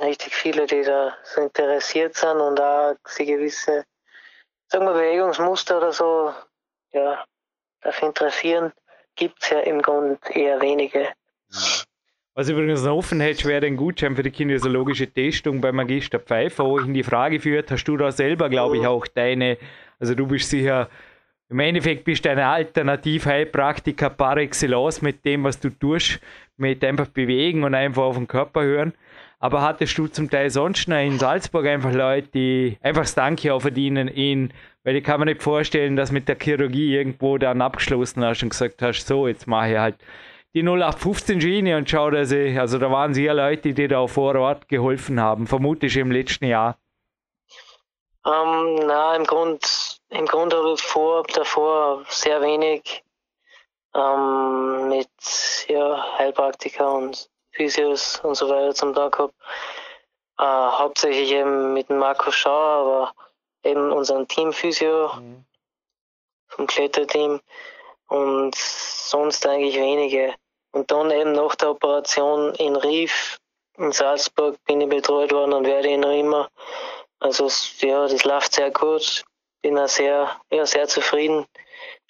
richtig 0.00 0.34
viele, 0.34 0.66
die 0.66 0.82
da 0.82 1.14
so 1.22 1.42
interessiert 1.42 2.14
sind 2.14 2.40
und 2.40 2.56
da 2.56 2.96
sie 3.06 3.26
gewisse, 3.26 3.84
sagen 4.68 4.86
wir, 4.86 4.94
Bewegungsmuster 4.94 5.76
oder 5.76 5.92
so, 5.92 6.32
ja, 6.92 7.22
dafür 7.82 8.08
interessieren, 8.08 8.72
gibt 9.16 9.42
es 9.42 9.50
ja 9.50 9.60
im 9.60 9.82
Grunde 9.82 10.18
eher 10.30 10.62
wenige. 10.62 11.12
Was 12.34 12.48
übrigens 12.48 12.84
noch 12.84 12.96
offen 12.96 13.20
hätte, 13.20 13.48
wäre 13.48 13.66
ein 13.66 13.76
Gutschein 13.76 14.16
für 14.16 14.22
die 14.22 14.30
kinesiologische 14.30 15.12
Testung 15.12 15.60
bei 15.60 15.72
Magister 15.72 16.20
Pfeiffer, 16.20 16.64
wo 16.64 16.78
ich 16.78 16.86
in 16.86 16.94
die 16.94 17.02
Frage 17.02 17.38
führt, 17.38 17.70
hast 17.70 17.84
du 17.84 17.98
da 17.98 18.12
selber, 18.12 18.48
glaube 18.48 18.76
ich, 18.76 18.82
mhm. 18.82 18.88
auch 18.88 19.06
deine 19.08 19.58
also 19.98 20.14
du 20.14 20.26
bist 20.26 20.50
sicher, 20.50 20.88
im 21.50 21.60
Endeffekt 21.60 22.04
bist 22.04 22.24
du 22.24 22.30
eine 22.30 22.46
Alternativ-Heilpraktiker 22.46 24.10
par 24.10 24.36
excellence 24.36 25.00
mit 25.00 25.24
dem, 25.24 25.44
was 25.44 25.58
du 25.58 25.70
tust, 25.70 26.20
mit 26.56 26.84
einfach 26.84 27.06
bewegen 27.06 27.64
und 27.64 27.74
einfach 27.74 28.02
auf 28.02 28.16
den 28.16 28.28
Körper 28.28 28.62
hören. 28.62 28.92
Aber 29.40 29.62
hattest 29.62 29.96
du 29.96 30.08
zum 30.08 30.28
Teil 30.28 30.50
sonst 30.50 30.88
noch 30.88 30.96
in 30.96 31.18
Salzburg 31.18 31.64
einfach 31.66 31.92
Leute, 31.92 32.28
die 32.28 32.76
einfach 32.82 33.02
das 33.02 33.14
Danke 33.14 33.54
auch 33.54 33.60
verdienen 33.60 34.08
in, 34.08 34.52
weil 34.84 34.96
ich 34.96 35.04
kann 35.04 35.20
mir 35.20 35.26
nicht 35.26 35.42
vorstellen, 35.42 35.96
dass 35.96 36.12
mit 36.12 36.28
der 36.28 36.36
Chirurgie 36.40 36.94
irgendwo 36.94 37.38
dann 37.38 37.62
abgeschlossen 37.62 38.24
hast 38.24 38.42
und 38.42 38.50
gesagt 38.50 38.82
hast, 38.82 39.06
so, 39.06 39.28
jetzt 39.28 39.46
mache 39.46 39.72
ich 39.72 39.78
halt 39.78 39.96
die 40.54 40.62
0815 40.62 41.40
Schiene 41.40 41.76
und 41.76 41.88
schau, 41.88 42.10
dass 42.10 42.32
ich, 42.32 42.58
also 42.58 42.78
da 42.78 42.90
waren 42.90 43.14
sehr 43.14 43.32
Leute, 43.32 43.74
die 43.74 43.88
da 43.88 44.06
vor 44.06 44.34
Ort 44.34 44.68
geholfen 44.68 45.20
haben, 45.20 45.46
vermutlich 45.46 45.96
im 45.96 46.10
letzten 46.10 46.46
Jahr. 46.46 46.78
Ähm, 48.26 48.80
na, 48.86 49.14
im 49.14 49.24
Grund, 49.24 49.87
im 50.10 50.26
Grund 50.26 50.54
habe 50.54 50.72
ich 50.72 50.82
vor, 50.82 51.24
davor 51.34 52.04
sehr 52.08 52.40
wenig 52.40 53.02
ähm, 53.94 54.88
mit 54.88 55.08
ja, 55.68 56.18
Heilpraktiker 56.18 56.92
und 56.92 57.28
Physios 57.52 58.20
und 58.20 58.34
so 58.34 58.48
weiter 58.48 58.74
zum 58.74 58.94
Tag 58.94 59.12
gehabt. 59.12 59.34
Äh, 60.38 60.44
hauptsächlich 60.44 61.32
eben 61.32 61.74
mit 61.74 61.90
Markus 61.90 62.34
Schauer, 62.34 62.84
aber 62.84 63.12
eben 63.64 63.92
unseren 63.92 64.28
Team-Physio 64.28 65.12
mhm. 65.14 65.44
vom 66.48 66.66
Kletterteam 66.66 67.40
und 68.08 68.54
sonst 68.54 69.46
eigentlich 69.46 69.76
wenige. 69.76 70.34
Und 70.72 70.90
dann 70.90 71.10
eben 71.10 71.32
nach 71.32 71.54
der 71.56 71.70
Operation 71.70 72.54
in 72.54 72.76
Rief 72.76 73.38
in 73.76 73.92
Salzburg 73.92 74.56
bin 74.64 74.80
ich 74.80 74.88
betreut 74.88 75.32
worden 75.32 75.52
und 75.52 75.66
werde 75.66 75.88
ihn 75.88 76.00
noch 76.00 76.12
immer 76.12 76.48
also 77.20 77.50
ja, 77.80 78.06
das 78.06 78.24
läuft 78.24 78.54
sehr 78.54 78.70
gut. 78.70 79.24
Bin 79.62 79.78
auch 79.78 79.88
sehr, 79.88 80.30
ja, 80.50 80.66
sehr 80.66 80.86
zufrieden. 80.86 81.46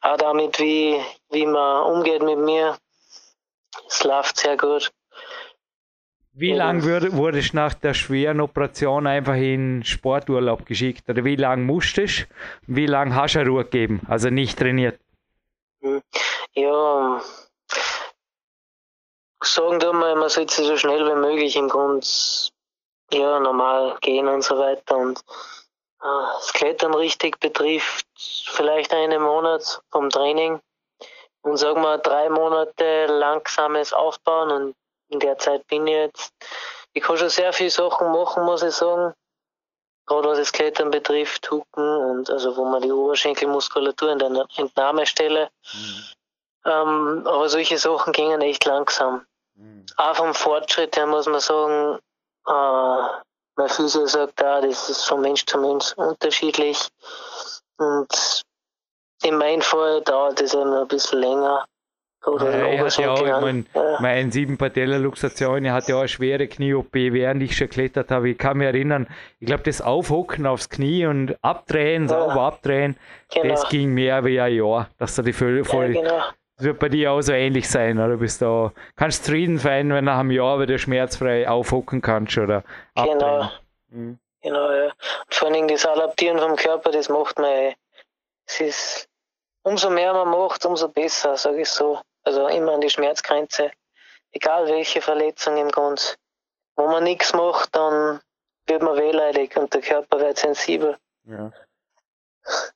Auch 0.03 0.17
damit, 0.17 0.59
wie, 0.59 1.01
wie 1.31 1.47
man 1.47 1.85
umgeht 1.85 2.23
mit 2.23 2.39
mir. 2.39 2.77
Es 3.89 4.05
läuft 4.05 4.39
sehr 4.39 4.57
gut. 4.57 4.91
Wie 6.33 6.53
lange 6.53 6.85
wurdest 7.13 7.53
du 7.53 7.57
nach 7.57 7.75
der 7.75 7.95
schweren 7.95 8.41
Operation 8.41 9.09
einfach 9.09 9.35
in 9.35 9.83
Sporturlaub 9.83 10.67
geschickt? 10.67 11.09
Oder 11.09 11.25
wie 11.25 11.35
lange 11.35 11.65
musstest 11.65 12.29
du? 12.67 12.77
Wie 12.77 12.87
lange 12.87 13.15
hast 13.17 13.35
du 13.35 13.41
Ruhe 13.41 13.65
gegeben? 13.65 14.03
Also 14.09 14.31
nicht 14.31 14.57
trainiert? 14.57 15.01
Hm. 15.81 16.01
Ja, 16.55 17.21
sagen 19.43 19.81
wir 19.81 19.93
mal, 19.93 20.15
man 20.17 20.29
sollte 20.29 20.63
so 20.63 20.77
schnell 20.77 21.07
wie 21.07 21.21
möglich 21.21 21.57
im 21.57 21.69
Grunde 21.69 22.07
ja, 23.13 23.41
normal 23.41 23.97
gehen 24.01 24.29
und 24.29 24.43
so 24.43 24.59
weiter. 24.59 24.97
Und 24.97 25.21
das 26.01 26.53
Klettern 26.53 26.95
richtig 26.95 27.41
betrifft 27.41 28.07
vielleicht 28.17 28.93
einen 28.93 29.23
Monat 29.23 29.83
vom 29.91 30.11
Training 30.11 30.61
und 31.43 31.57
sagen 31.57 31.83
wir 31.83 31.99
drei 31.99 32.29
Monate 32.29 33.07
langsames 33.07 33.93
Aufbauen 33.93 34.51
und 34.51 34.75
in 35.11 35.21
der 35.21 35.39
Zeit 35.39 35.67
bin 35.67 35.87
ich 35.87 35.95
jetzt, 35.95 36.33
ich 36.93 37.03
kann 37.03 37.17
schon 37.17 37.31
sehr 37.31 37.53
viele 37.53 37.71
Sachen 37.71 38.13
machen, 38.13 38.45
muss 38.45 38.63
ich 38.63 38.75
sagen. 38.75 39.15
gerade 40.07 40.29
was 40.29 40.39
das 40.39 40.53
Klettern 40.53 40.91
betrifft, 40.91 41.51
Hucken 41.51 41.97
und 41.97 42.31
also 42.31 42.57
wo 42.57 42.65
man 42.65 42.83
die 42.83 42.93
Oberschenkelmuskulatur 42.93 44.13
in 44.13 44.19
der 44.19 44.47
Entnahmestelle. 44.57 45.51
Mhm. 45.73 46.05
Ähm, 46.65 47.23
aber 47.27 47.49
solche 47.49 47.79
Sachen 47.79 48.13
gingen 48.13 48.41
echt 48.41 48.65
langsam. 48.65 49.27
Mhm. 49.55 49.87
Auch 49.97 50.17
vom 50.17 50.35
Fortschritt 50.35 50.97
her 50.97 51.07
muss 51.07 51.27
man 51.27 51.41
sagen, 51.41 51.99
äh, 52.47 53.28
mein 53.59 53.69
Physio 53.69 54.07
sagt 54.07 54.41
da, 54.41 54.61
das 54.61 54.89
ist 54.89 55.05
von 55.05 55.21
Mensch 55.21 55.45
zu 55.45 55.59
Mensch 55.59 55.93
unterschiedlich. 55.97 56.89
Und 57.77 58.43
in 59.25 59.37
meinem 59.37 59.61
Fall 59.61 60.01
dauert 60.03 60.41
es 60.41 60.55
eben 60.55 60.73
ein 60.73 60.87
bisschen 60.87 61.19
länger. 61.19 61.67
Oder 62.25 62.51
ja, 62.51 62.67
er 62.67 62.85
hat 62.85 62.99
ja 62.99 63.11
auch, 63.13 63.23
ich 63.23 63.41
mein, 63.41 63.67
ja. 63.75 63.99
mein 64.01 64.33
sieben 64.33 64.59
Patellaluxation, 64.59 65.65
er 65.65 65.73
hatte 65.73 65.93
ja 65.93 65.97
auch 65.97 66.01
eine 66.01 66.09
schwere 66.09 66.49
Knie-OP, 66.49 66.93
während 66.93 67.43
ich 67.43 67.57
schon 67.57 67.69
geklettert 67.69 68.11
habe. 68.11 68.31
Ich 68.31 68.39
kann 68.39 68.59
mich 68.59 68.67
erinnern, 68.67 69.09
ich 69.39 69.47
glaube, 69.47 69.63
das 69.63 69.81
Aufhocken 69.81 70.47
aufs 70.47 70.69
Knie 70.69 71.07
und 71.07 71.37
abdrehen, 71.43 72.03
ja. 72.03 72.09
sauber 72.09 72.43
abdrehen, 72.43 72.97
genau. 73.33 73.49
das 73.49 73.69
ging 73.69 73.91
mehr 73.95 74.25
wie 74.25 74.41
ein 74.41 74.53
Jahr, 74.53 74.89
dass 74.99 75.17
er 75.17 75.25
die 75.25 75.33
voll, 75.33 75.65
voll 75.65 75.95
ja, 75.95 76.03
genau. 76.03 76.23
Das 76.59 76.67
wird 76.67 76.81
bei 76.81 76.89
dir 76.89 77.13
auch 77.13 77.21
so 77.21 77.33
ähnlich 77.33 77.69
sein, 77.69 77.99
oder? 77.99 78.09
Du 78.09 78.19
bist 78.19 78.43
da, 78.43 78.73
kannst 78.97 79.25
zufrieden 79.25 79.59
sein, 79.59 79.93
wenn 79.93 80.07
nach 80.07 80.19
einem 80.19 80.33
Jahr 80.33 80.59
wieder 80.59 80.77
schmerzfrei 80.77 81.49
aufhocken 81.49 82.03
kannst 82.03 82.37
oder 82.37 82.65
abdrehen. 82.95 83.19
Genau. 83.19 83.51
Mhm. 83.91 84.19
Genau, 84.43 84.73
ja. 84.73 84.87
Und 84.87 85.35
vor 85.35 85.49
allem 85.49 85.69
das 85.69 85.87
Adaptieren 85.87 86.39
vom 86.41 86.57
Körper, 86.57 86.91
das 86.91 87.09
macht 87.09 87.39
man, 87.39 87.75
es 88.47 88.61
ist, 88.61 89.09
umso 89.63 89.89
mehr 89.89 90.13
man 90.13 90.31
macht, 90.31 90.67
umso 90.67 90.89
besser, 90.89 91.37
sage 91.37 91.61
ich 91.61 91.69
so. 91.69 92.01
Also 92.25 92.49
immer 92.49 92.73
an 92.73 92.81
die 92.81 92.91
Schmerzgrenze. 92.91 93.71
Egal 94.33 94.67
welche 94.67 95.01
Verletzung 95.01 95.57
im 95.59 95.71
Grund. 95.71 96.17
Wenn 96.75 96.87
man 96.87 97.05
nichts 97.05 97.33
macht, 97.35 97.75
dann 97.77 98.21
wird 98.67 98.83
man 98.83 98.99
wehleidig 98.99 99.57
und 99.57 99.73
der 99.73 99.81
Körper 99.81 100.19
wird 100.19 100.39
sensibel. 100.39 100.97
Ja. 101.25 101.53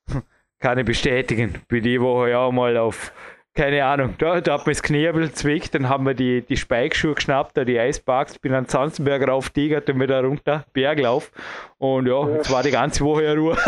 Kann 0.60 0.78
ich 0.78 0.86
bestätigen. 0.86 1.64
Bin 1.66 1.82
die 1.82 2.00
Woche 2.00 2.30
ja 2.30 2.38
auch 2.38 2.52
mal 2.52 2.76
auf 2.76 3.12
keine 3.54 3.84
Ahnung, 3.84 4.14
da, 4.16 4.40
da 4.40 4.54
hat 4.54 4.66
man 4.66 4.72
das 4.74 4.80
bisschen 4.80 5.34
zwickt, 5.34 5.74
dann 5.74 5.86
haben 5.88 6.06
wir 6.06 6.14
die, 6.14 6.40
die 6.40 6.56
Spike-Schuhe 6.56 7.14
geschnappt, 7.14 7.54
da 7.56 7.64
die 7.64 7.78
Eisparks, 7.78 8.38
bin 8.38 8.54
an 8.54 8.66
Zanzenberg 8.66 9.28
rauf, 9.28 9.50
tigert 9.50 9.90
und 9.90 10.00
wieder 10.00 10.24
runter, 10.24 10.64
Berglauf. 10.72 11.30
Und 11.76 12.06
ja, 12.06 12.26
jetzt 12.30 12.50
war 12.50 12.62
die 12.62 12.70
ganze 12.70 13.04
Woche 13.04 13.24
ja 13.24 13.34
Ruhe. 13.34 13.54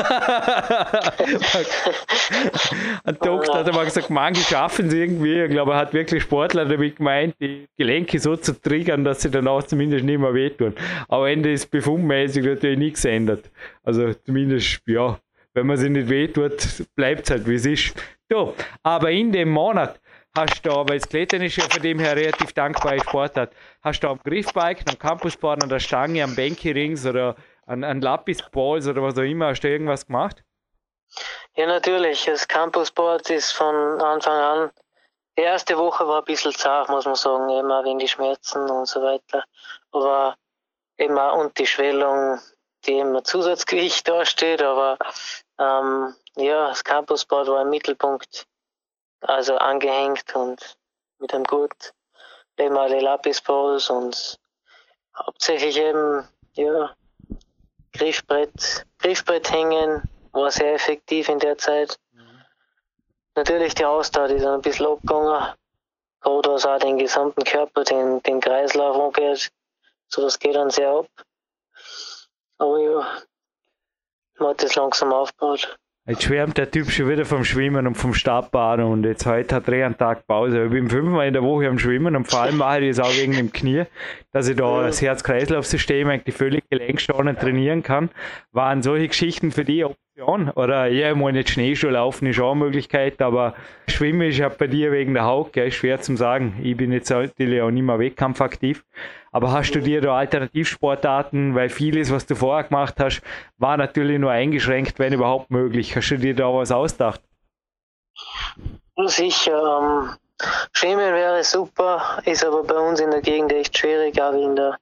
Ein 3.05 3.19
Doktor 3.19 3.59
hat 3.59 3.69
einmal 3.69 3.85
gesagt, 3.85 4.09
manche 4.09 4.41
schaffen 4.43 4.87
es 4.87 4.95
irgendwie. 4.95 5.43
Ich 5.43 5.51
glaube, 5.51 5.73
er 5.73 5.79
hat 5.79 5.93
wirklich 5.93 6.23
Sportler 6.23 6.65
damit 6.65 6.97
gemeint, 6.97 7.35
die 7.41 7.67
Gelenke 7.77 8.19
so 8.19 8.37
zu 8.37 8.59
triggern, 8.59 9.05
dass 9.05 9.21
sie 9.21 9.31
danach 9.31 9.65
zumindest 9.65 10.05
nicht 10.05 10.19
mehr 10.19 10.33
wehtun. 10.33 10.75
Aber 11.09 11.29
Ende 11.29 11.53
ist 11.53 11.71
befundmäßig 11.71 12.45
natürlich 12.45 12.79
nichts 12.79 13.03
geändert. 13.03 13.51
Also 13.83 14.15
zumindest, 14.15 14.81
ja, 14.87 15.19
wenn 15.53 15.67
man 15.67 15.77
sich 15.77 15.91
nicht 15.91 16.09
wehtut, 16.09 16.87
bleibt 16.97 17.25
es 17.25 17.31
halt, 17.31 17.47
wie 17.47 17.55
es 17.55 17.67
ist. 17.67 17.95
So, 18.35 18.53
aber 18.83 19.13
in 19.13 19.31
dem 19.31 19.51
Monat 19.51 20.01
hast 20.37 20.67
du, 20.67 20.71
weil 20.71 20.99
das 20.99 21.09
Klettern 21.09 21.43
ist 21.43 21.55
ja 21.55 21.69
von 21.71 21.81
dem 21.81 22.01
her 22.01 22.17
relativ 22.17 22.53
dankbar 22.53 22.99
Sportart, 22.99 23.55
hast 23.81 24.01
du 24.01 24.09
am 24.09 24.19
Griffbike, 24.25 24.83
am 24.89 24.99
Campusboard, 24.99 25.63
an 25.63 25.69
der 25.69 25.79
Stange, 25.79 26.25
am 26.25 26.35
Bänke-Rings 26.35 27.07
oder 27.07 27.37
an, 27.67 27.85
an 27.85 28.01
Lapis-Balls 28.01 28.89
oder 28.89 29.05
was 29.05 29.17
auch 29.17 29.23
immer, 29.23 29.51
hast 29.51 29.61
du 29.61 29.69
irgendwas 29.69 30.09
gemacht? 30.09 30.43
Ja, 31.55 31.67
natürlich. 31.67 32.25
Das 32.25 32.49
Campusboard 32.49 33.31
ist 33.31 33.53
von 33.53 33.77
Anfang 34.01 34.37
an, 34.37 34.71
die 35.39 35.43
erste 35.43 35.79
Woche 35.79 36.05
war 36.05 36.19
ein 36.19 36.25
bisschen 36.25 36.51
zart, 36.51 36.89
muss 36.89 37.05
man 37.05 37.15
sagen, 37.15 37.49
immer 37.51 37.85
wegen 37.85 38.01
die 38.01 38.09
Schmerzen 38.09 38.69
und 38.69 38.89
so 38.89 39.01
weiter. 39.01 39.45
Aber 39.93 40.35
immer 40.97 41.35
und 41.35 41.57
die 41.57 41.69
Schwellung, 41.69 42.41
die 42.85 42.99
immer 42.99 43.23
Zusatzgewicht 43.23 44.09
dasteht, 44.09 44.61
aber 44.61 44.99
ähm, 45.59 46.15
ja, 46.37 46.69
das 46.69 46.85
Campusboard 46.85 47.49
war 47.49 47.63
im 47.63 47.71
Mittelpunkt, 47.71 48.47
also 49.21 49.57
angehängt 49.57 50.35
und 50.35 50.77
mit 51.19 51.33
einem 51.33 51.45
Gurt 51.45 51.95
eben 52.59 52.77
auch 52.77 52.89
die 52.89 53.01
Lapisballs 53.01 53.91
und 53.91 54.39
hauptsächlich 55.17 55.77
eben, 55.77 56.29
ja, 56.55 56.95
Griffbrett, 57.93 58.85
Griffbrett 58.99 59.51
hängen, 59.51 60.03
war 60.33 60.51
sehr 60.51 60.75
effektiv 60.75 61.29
in 61.29 61.39
der 61.39 61.57
Zeit. 61.59 61.97
Mhm. 62.13 62.43
Natürlich 63.37 63.75
die 63.75 63.85
Ausdauer, 63.85 64.29
die 64.29 64.35
ist 64.35 64.47
ein 64.47 64.61
bisschen 64.61 64.87
abgegangen, 64.87 65.55
gerade 66.21 66.51
was 66.51 66.67
auch 66.67 66.79
den 66.79 66.99
gesamten 66.99 67.45
Körper, 67.45 67.85
den, 67.85 68.23
den 68.23 68.41
Kreislauf 68.41 68.97
angeht, 68.97 69.53
so 70.09 70.23
das 70.23 70.39
geht 70.39 70.57
dann 70.57 70.71
sehr 70.71 70.91
ab. 70.91 71.07
Aber 72.59 72.79
ja, 72.79 73.23
hat 74.41 74.63
das 74.63 74.75
langsam 74.75 75.13
aufgebaut. 75.13 75.77
Jetzt 76.07 76.25
schwärmt 76.25 76.59
der 76.59 76.71
Typ 76.71 76.91
schon 76.91 77.09
wieder 77.09 77.25
vom 77.25 77.45
Schwimmen 77.45 77.87
und 77.87 77.95
vom 77.95 78.13
Startbaden 78.13 78.85
und 78.85 79.05
jetzt 79.05 79.25
heute 79.25 79.55
hat 79.55 79.67
er 79.69 79.87
einen 79.87 79.97
Tag 79.97 80.27
Pause. 80.27 80.65
Ich 80.65 80.71
bin 80.71 80.91
fünfmal 80.91 81.27
in 81.27 81.33
der 81.33 81.43
Woche 81.43 81.67
am 81.67 81.79
Schwimmen 81.79 82.15
und 82.15 82.27
vor 82.27 82.41
allem 82.41 82.59
mache 82.59 82.81
ich 82.81 82.95
das 82.95 83.07
auch 83.07 83.17
wegen 83.17 83.33
dem 83.33 83.51
Knie, 83.51 83.85
dass 84.31 84.47
ich 84.47 84.57
da 84.57 84.83
das 84.83 85.01
Herz-Kreislauf-System 85.01 86.11
eigentlich 86.11 86.37
völlig 86.37 86.69
gelenkschonend 86.69 87.41
trainieren 87.41 87.83
kann. 87.83 88.11
Waren 88.53 88.83
solche 88.83 89.09
Geschichten 89.09 89.51
für 89.51 89.65
die 89.65 89.83
Option? 90.17 90.51
Oder 90.51 90.87
ja, 90.87 91.11
ich 91.11 91.17
meine, 91.17 91.39
jetzt 91.39 91.51
Schneeschuh 91.51 91.89
laufen 91.89 92.27
ist 92.27 92.41
auch 92.41 92.53
eine 92.53 92.61
Möglichkeit, 92.61 93.21
aber 93.21 93.55
Schwimmen 93.89 94.29
ist 94.29 94.39
ja 94.39 94.49
bei 94.49 94.67
dir 94.67 94.93
wegen 94.93 95.15
der 95.15 95.25
Haut, 95.25 95.53
gell, 95.53 95.71
schwer 95.73 96.01
zu 96.01 96.17
sagen. 96.17 96.61
Ich 96.63 96.77
bin 96.77 96.93
jetzt 96.93 97.11
natürlich 97.11 97.61
auch 97.61 97.71
nicht 97.71 97.83
mehr 97.83 97.99
wettkampfaktiv. 97.99 98.85
Aber 99.33 99.51
hast 99.51 99.73
du 99.73 99.81
dir 99.81 100.01
da 100.01 100.17
Alternativsportarten, 100.17 101.55
weil 101.57 101.69
vieles, 101.69 102.13
was 102.13 102.27
du 102.27 102.37
vorher 102.37 102.69
gemacht 102.69 102.95
hast, 103.01 103.23
war 103.59 103.77
natürlich 103.77 104.19
nur 104.21 104.31
eingeschränkt, 104.31 104.99
wenn 105.01 105.13
überhaupt 105.13 105.51
möglich. 105.51 105.97
Hast 105.97 106.11
du 106.11 106.19
dir 106.19 106.35
da 106.35 106.55
was 106.55 106.71
ausgedacht? 106.71 107.21
Sicher. 109.07 109.81
Ähm, 109.83 110.11
Schwimmen 110.73 111.13
wäre 111.15 111.43
super, 111.43 112.21
ist 112.25 112.45
aber 112.45 112.63
bei 112.63 112.77
uns 112.77 113.01
in 113.01 113.11
der 113.11 113.23
Gegend 113.23 113.53
echt 113.53 113.77
schwierig, 113.77 114.21
auch 114.23 114.33
wegen 114.35 114.55
der, 114.55 114.79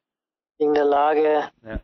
wegen 0.58 0.74
der 0.74 0.84
Lage. 0.84 1.44
Ja. 1.64 1.80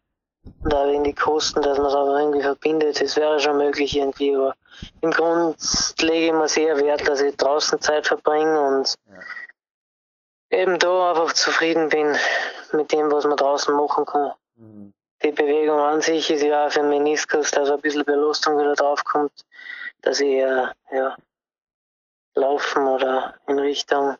Und 0.63 0.75
auch 0.75 0.87
wegen 0.87 1.05
die 1.05 1.15
Kosten, 1.15 1.63
dass 1.63 1.79
man 1.79 1.87
es 1.87 1.95
aber 1.95 2.19
irgendwie 2.19 2.43
verbindet. 2.43 3.01
Das 3.01 3.17
wäre 3.17 3.41
schon 3.41 3.59
möglich 3.59 3.97
irgendwie, 3.97 4.35
aber 4.35 4.55
im 5.01 5.11
Grunde 5.11 5.57
lege 6.01 6.27
ich 6.27 6.33
mir 6.33 6.49
sehr 6.49 6.79
Wert, 6.79 7.07
dass 7.09 7.21
ich 7.21 7.37
draußen 7.37 7.81
Zeit 7.81 8.07
verbringe 8.07 8.61
und 8.61 8.95
ja 9.09 9.21
eben 10.51 10.79
da 10.79 11.11
einfach 11.11 11.33
zufrieden 11.33 11.89
bin 11.89 12.17
mit 12.73 12.93
dem, 12.93 13.11
was 13.11 13.25
man 13.25 13.37
draußen 13.37 13.75
machen 13.75 14.07
kann. 14.07 14.33
Mhm. 14.57 14.95
Die 15.23 15.33
Bewegung 15.33 15.81
an 15.81 16.01
sich 16.01 16.31
ist 16.31 16.43
ja 16.43 16.67
auch 16.67 16.71
für 16.71 16.81
den 16.81 16.91
Meniskus, 16.91 17.51
dass 17.51 17.71
ein 17.71 17.81
bisschen 17.81 18.05
Belastung 18.05 18.59
wieder 18.59 18.75
draufkommt, 18.75 19.33
dass 20.03 20.21
ich 20.21 20.37
äh, 20.37 20.69
ja, 20.93 21.17
laufen 22.35 22.87
oder 22.87 23.35
in 23.49 23.59
Richtung 23.59 24.17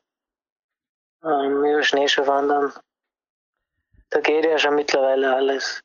ähm, 1.23 1.65
über 1.65 1.83
Schneeschuh 1.83 2.27
wandern. 2.27 2.73
Da 4.11 4.21
geht 4.21 4.45
ja 4.45 4.59
schon 4.59 4.75
mittlerweile 4.75 5.35
alles. 5.35 5.83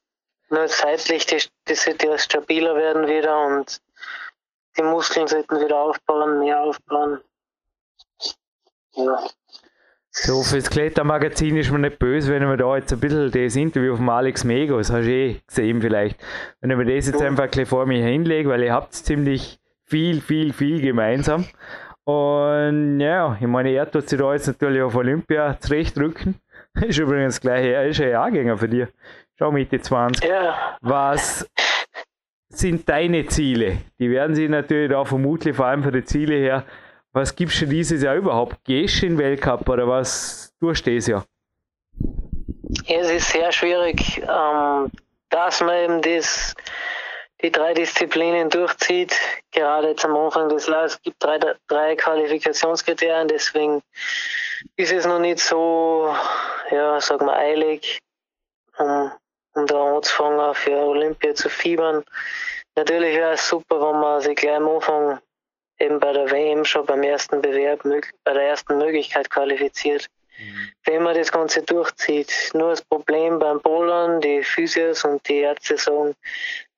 Nur 0.49 0.67
zeitlich, 0.67 1.25
die, 1.25 1.41
die 1.67 1.75
sollte 1.75 2.17
stabiler 2.19 2.75
werden 2.75 3.07
wieder 3.07 3.45
und 3.45 3.81
die 4.77 4.83
Muskeln 4.83 5.27
sollten 5.27 5.59
wieder 5.59 5.77
aufbauen, 5.77 6.39
mehr 6.39 6.61
aufbauen. 6.61 7.21
Ja. 8.95 9.27
So, 10.15 10.43
fürs 10.43 10.69
Klettermagazin 10.69 11.57
ist 11.57 11.71
man 11.71 11.81
nicht 11.81 11.97
böse, 11.97 12.31
wenn 12.31 12.47
wir 12.47 12.57
da 12.57 12.77
jetzt 12.77 12.93
ein 12.93 12.99
bisschen 12.99 13.31
das 13.31 13.55
Interview 13.55 13.95
von 13.95 14.07
Alex 14.09 14.43
Megos, 14.43 14.91
hast 14.91 15.05
du 15.05 15.11
eh 15.11 15.41
gesehen 15.47 15.81
vielleicht, 15.81 16.19
wenn 16.61 16.69
ich 16.69 16.77
mir 16.77 16.85
das 16.85 17.07
jetzt 17.07 17.21
einfach 17.21 17.51
ein 17.51 17.65
vor 17.65 17.87
mir 17.87 18.05
hinlege, 18.05 18.47
weil 18.49 18.61
ihr 18.61 18.73
habt 18.73 18.93
ziemlich 18.93 19.59
viel, 19.85 20.21
viel, 20.21 20.53
viel 20.53 20.81
gemeinsam. 20.81 21.47
Und 22.03 22.99
ja, 22.99 23.37
ich 23.39 23.47
meine, 23.47 23.71
er 23.71 23.89
tut 23.89 24.07
sich 24.07 24.19
da 24.19 24.33
jetzt 24.33 24.47
natürlich 24.47 24.81
auf 24.81 24.95
Olympia 24.95 25.57
zurechtdrücken. 25.59 26.35
Ist 26.81 26.99
übrigens 26.99 27.39
gleich, 27.39 27.65
er 27.65 27.87
ist 27.87 28.01
ein 28.01 28.09
Jahrgänger 28.09 28.57
für 28.57 28.67
dich. 28.67 28.87
Schau 29.37 29.51
Mitte 29.51 29.79
20. 29.79 30.23
Ja. 30.23 30.77
Was 30.81 31.49
sind 32.49 32.87
deine 32.87 33.25
Ziele? 33.25 33.79
Die 33.99 34.09
werden 34.09 34.35
sich 34.35 34.49
natürlich 34.49 34.91
da 34.91 35.03
vermutlich 35.05 35.55
vor 35.55 35.65
allem 35.65 35.83
von 35.83 35.91
den 35.91 36.05
Zielen 36.05 36.41
her 36.41 36.65
was 37.13 37.35
gibst 37.35 37.61
du 37.61 37.67
dieses 37.67 38.01
Jahr 38.01 38.15
überhaupt? 38.15 38.57
Gehst 38.63 39.01
du 39.01 39.05
in 39.05 39.13
den 39.13 39.19
Weltcup 39.19 39.69
oder 39.69 39.87
was 39.87 40.51
tust 40.59 40.85
du 40.85 40.89
dieses 40.89 41.07
Jahr? 41.07 41.25
Es 42.87 43.09
ist 43.09 43.29
sehr 43.29 43.51
schwierig, 43.51 44.17
ähm, 44.17 44.91
dass 45.29 45.61
man 45.61 45.75
eben 45.75 46.01
das, 46.01 46.55
die 47.43 47.51
drei 47.51 47.75
Disziplinen 47.75 48.49
durchzieht. 48.49 49.15
Gerade 49.51 49.89
jetzt 49.89 50.03
am 50.03 50.15
Anfang 50.15 50.49
des 50.49 50.65
Jahres 50.65 50.99
gibt 51.03 51.23
drei, 51.23 51.37
drei 51.67 51.95
Qualifikationskriterien, 51.95 53.27
deswegen 53.27 53.83
ist 54.75 54.91
es 54.91 55.05
noch 55.05 55.19
nicht 55.19 55.39
so, 55.39 56.15
ja, 56.71 56.99
sag 56.99 57.21
mal, 57.21 57.37
eilig, 57.37 57.99
um, 58.79 59.11
um 59.55 59.65
da 59.67 59.95
anzufangen, 59.95 60.53
für 60.55 60.77
Olympia 60.77 61.35
zu 61.35 61.49
fiebern. 61.49 62.03
Natürlich 62.75 63.15
wäre 63.15 63.33
es 63.33 63.47
super, 63.47 63.79
wenn 63.81 63.99
man 63.99 64.21
sich 64.21 64.35
gleich 64.35 64.55
am 64.55 64.67
Anfang 64.67 65.19
eben 65.79 65.99
bei 65.99 66.13
der 66.13 66.29
WM 66.31 66.65
schon 66.65 66.85
beim 66.85 67.03
ersten 67.03 67.41
Bewerb, 67.41 67.83
bei 68.23 68.33
der 68.33 68.43
ersten 68.43 68.77
Möglichkeit 68.77 69.29
qualifiziert. 69.29 70.09
mhm. 70.37 70.71
wenn 70.85 71.03
man 71.03 71.15
das 71.15 71.31
Ganze 71.31 71.61
durchzieht. 71.61 72.51
Nur 72.53 72.71
das 72.71 72.81
Problem 72.81 73.39
beim 73.39 73.59
Bowlern, 73.61 74.21
die 74.21 74.43
Physios 74.43 75.03
und 75.03 75.27
die 75.27 75.39
Ärzte 75.39 75.77
sagen, 75.77 76.15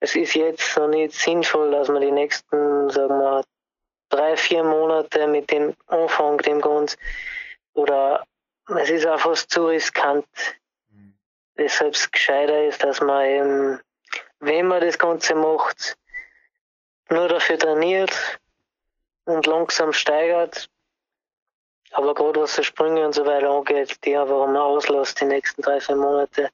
es 0.00 0.14
ist 0.14 0.34
jetzt 0.34 0.76
noch 0.76 0.88
nicht 0.88 1.14
sinnvoll, 1.14 1.70
dass 1.70 1.88
man 1.88 2.02
die 2.02 2.12
nächsten, 2.12 2.90
sagen 2.90 3.18
wir, 3.18 3.44
drei, 4.08 4.36
vier 4.36 4.62
Monate 4.62 5.26
mit 5.26 5.50
dem 5.50 5.74
Anfang, 5.86 6.38
dem 6.38 6.60
Ganzen, 6.60 6.98
oder 7.74 8.24
es 8.78 8.90
ist 8.90 9.06
auch 9.06 9.20
fast 9.20 9.50
zu 9.50 9.66
riskant. 9.66 10.26
Weshalb 11.56 11.94
es 11.94 12.10
gescheiter 12.10 12.64
ist, 12.64 12.84
dass 12.84 13.00
man 13.00 13.24
eben, 13.26 13.80
wenn 14.40 14.66
man 14.66 14.80
das 14.80 14.98
Ganze 14.98 15.34
macht, 15.34 15.96
nur 17.08 17.28
dafür 17.28 17.58
trainiert 17.58 18.38
und 19.24 19.46
langsam 19.46 19.92
steigert. 19.92 20.68
Aber 21.92 22.14
gerade 22.14 22.40
was 22.40 22.56
die 22.56 22.64
Sprünge 22.64 23.06
und 23.06 23.14
so 23.14 23.24
weiter 23.24 23.50
angeht, 23.50 24.04
die 24.04 24.16
einfach 24.16 24.46
mal 24.46 24.60
auslässt 24.60 25.20
die 25.20 25.24
nächsten 25.24 25.62
drei, 25.62 25.80
vier 25.80 25.96
Monate. 25.96 26.50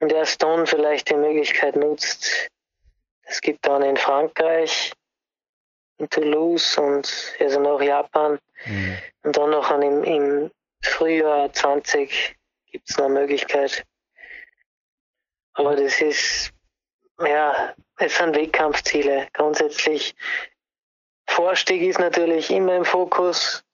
Und 0.00 0.12
erst 0.12 0.42
dann 0.42 0.66
vielleicht 0.66 1.10
die 1.10 1.14
Möglichkeit 1.14 1.76
nutzt. 1.76 2.48
Es 3.22 3.40
gibt 3.40 3.66
dann 3.66 3.82
in 3.82 3.96
Frankreich, 3.96 4.92
in 5.98 6.08
Toulouse 6.08 6.78
und 6.78 7.34
also 7.38 7.60
nach 7.60 7.80
Japan. 7.80 8.38
Mhm. 8.64 8.98
Und 9.24 9.36
dann 9.36 9.50
noch 9.50 9.70
im, 9.70 10.02
im 10.04 10.50
Frühjahr 10.82 11.52
20 11.52 12.36
gibt 12.70 12.88
es 12.88 12.96
noch 12.96 13.06
eine 13.06 13.14
Möglichkeit. 13.14 13.84
Aber 15.58 15.74
das 15.74 16.00
ist, 16.00 16.52
ja, 17.18 17.74
es 17.96 18.16
sind 18.16 18.36
Wettkampfziele. 18.36 19.26
Grundsätzlich, 19.32 20.14
Vorstieg 21.28 21.82
ist 21.82 21.98
natürlich 21.98 22.48
immer 22.50 22.76
im 22.76 22.84
Fokus, 22.84 23.64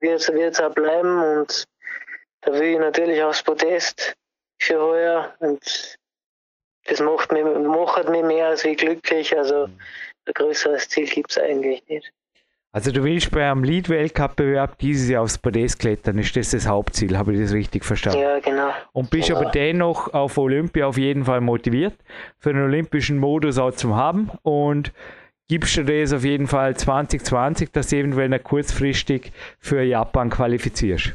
wird 0.00 0.22
es 0.22 0.60
auch 0.60 0.72
bleiben 0.72 1.22
und 1.22 1.64
da 2.40 2.52
will 2.54 2.62
ich 2.62 2.78
natürlich 2.78 3.22
aufs 3.22 3.42
Podest 3.42 4.16
für 4.58 4.80
heuer 4.80 5.36
und 5.40 5.98
das 6.84 7.00
macht 7.00 7.30
mich, 7.30 7.44
macht 7.44 8.08
mich 8.08 8.22
mehr 8.22 8.46
als 8.46 8.64
wie 8.64 8.74
glücklich. 8.74 9.36
Also 9.36 9.64
ein 9.64 10.32
größeres 10.32 10.88
Ziel 10.88 11.10
gibt 11.10 11.30
es 11.30 11.38
eigentlich 11.38 11.86
nicht. 11.88 12.10
Also 12.78 12.92
du 12.92 13.02
willst 13.02 13.32
beim 13.32 13.64
Lead-Weltcup-Bewerb 13.64 14.78
dieses 14.78 15.10
Jahr 15.10 15.24
aufs 15.24 15.36
Podest 15.36 15.80
klettern, 15.80 16.16
ist 16.16 16.36
das 16.36 16.52
das 16.52 16.68
Hauptziel, 16.68 17.18
habe 17.18 17.34
ich 17.34 17.40
das 17.40 17.52
richtig 17.52 17.84
verstanden? 17.84 18.20
Ja, 18.20 18.38
genau. 18.38 18.70
Und 18.92 19.10
bist 19.10 19.26
genau. 19.26 19.40
aber 19.40 19.50
dennoch 19.50 20.14
auf 20.14 20.38
Olympia 20.38 20.86
auf 20.86 20.96
jeden 20.96 21.24
Fall 21.24 21.40
motiviert, 21.40 21.94
für 22.38 22.52
den 22.52 22.62
olympischen 22.62 23.18
Modus 23.18 23.58
auch 23.58 23.72
zu 23.72 23.96
haben 23.96 24.30
und 24.42 24.92
gibst 25.48 25.76
du 25.76 25.82
das 25.82 26.12
auf 26.12 26.22
jeden 26.22 26.46
Fall 26.46 26.76
2020, 26.76 27.72
dass 27.72 27.88
du 27.88 27.96
eventuell 27.96 28.28
noch 28.28 28.44
kurzfristig 28.44 29.32
für 29.58 29.82
Japan 29.82 30.30
qualifizierst? 30.30 31.14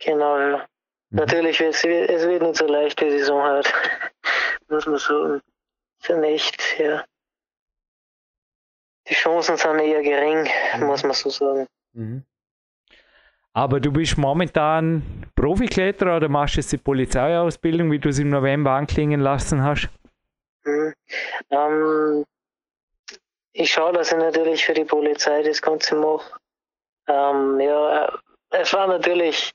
Genau, 0.00 0.38
ja. 0.38 0.56
Mhm. 0.58 1.18
Natürlich, 1.18 1.60
wird 1.60 1.76
es, 1.76 1.82
es 1.82 2.28
wird 2.28 2.42
nicht 2.42 2.56
so 2.56 2.66
leicht, 2.66 3.00
die 3.00 3.10
Saison 3.10 3.42
halt, 3.42 3.72
muss 4.68 4.84
man 4.84 4.98
sagen. 4.98 5.40
Zunächst, 6.00 6.78
ja 6.78 7.02
die 9.08 9.14
Chancen 9.14 9.56
sind 9.56 9.78
eher 9.78 10.02
gering, 10.02 10.48
mhm. 10.76 10.86
muss 10.86 11.02
man 11.02 11.12
so 11.12 11.30
sagen. 11.30 11.66
Mhm. 11.92 12.24
Aber 13.52 13.80
du 13.80 13.90
bist 13.90 14.18
momentan 14.18 15.02
Profikletterer 15.34 16.18
oder 16.18 16.28
machst 16.28 16.56
jetzt 16.56 16.72
die 16.72 16.76
Polizeiausbildung, 16.76 17.90
wie 17.90 17.98
du 17.98 18.10
es 18.10 18.18
im 18.18 18.28
November 18.28 18.72
anklingen 18.72 19.20
lassen 19.20 19.62
hast? 19.62 19.88
Mhm. 20.64 20.94
Ähm, 21.50 22.24
ich 23.52 23.72
schaue, 23.72 23.94
dass 23.94 24.12
ich 24.12 24.18
natürlich 24.18 24.64
für 24.64 24.74
die 24.74 24.84
Polizei 24.84 25.42
das 25.42 25.62
Ganze 25.62 25.94
mache. 25.94 26.38
Ähm, 27.08 27.58
ja, 27.60 28.12
es 28.50 28.72
war 28.74 28.86
natürlich 28.86 29.54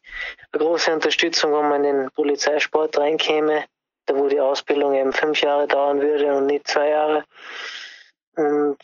eine 0.52 0.64
große 0.64 0.92
Unterstützung, 0.92 1.54
wenn 1.54 1.70
man 1.70 1.84
in 1.84 1.98
den 1.98 2.12
Polizeisport 2.12 2.98
reinkäme, 2.98 3.66
da 4.06 4.16
wo 4.16 4.28
die 4.28 4.40
Ausbildung 4.40 4.96
eben 4.96 5.14
fünf 5.14 5.42
Jahre 5.42 5.68
dauern 5.68 6.02
würde 6.02 6.34
und 6.34 6.48
nicht 6.48 6.68
zwei 6.68 6.90
Jahre. 6.90 7.24
Und 8.46 8.78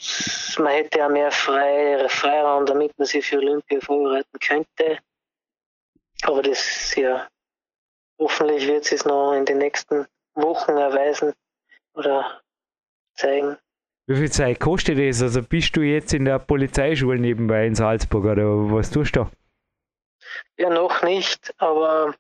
man 0.60 0.74
hätte 0.74 1.00
ja 1.00 1.10
mehr 1.10 1.32
Frei, 1.32 2.08
Freiraum, 2.10 2.66
damit 2.66 2.98
man 2.98 3.06
sich 3.06 3.26
für 3.26 3.38
Olympia 3.38 3.80
vorbereiten 3.82 4.40
könnte. 4.40 5.00
Aber 6.24 6.42
das, 6.42 6.96
ja, 6.96 7.28
hoffentlich 8.20 8.68
wird 8.68 8.92
es 8.92 9.06
noch 9.06 9.34
in 9.34 9.46
den 9.46 9.60
nächsten 9.60 10.06
Wochen 10.34 10.72
erweisen 10.72 11.34
oder 11.94 12.42
zeigen. 13.16 13.58
Wie 14.08 14.16
viel 14.16 14.32
Zeit 14.32 14.60
kostet 14.60 14.98
das? 14.98 15.22
Also 15.22 15.44
bist 15.44 15.76
du 15.76 15.82
jetzt 15.82 16.14
in 16.14 16.26
der 16.26 16.40
Polizeischule 16.40 17.20
nebenbei 17.20 17.66
in 17.66 17.76
Salzburg 17.76 18.26
oder 18.26 18.46
was 18.72 18.90
tust 18.90 19.16
du? 19.16 19.30
Ja, 20.58 20.70
noch 20.70 21.04
nicht, 21.04 21.54
aber 21.58 22.16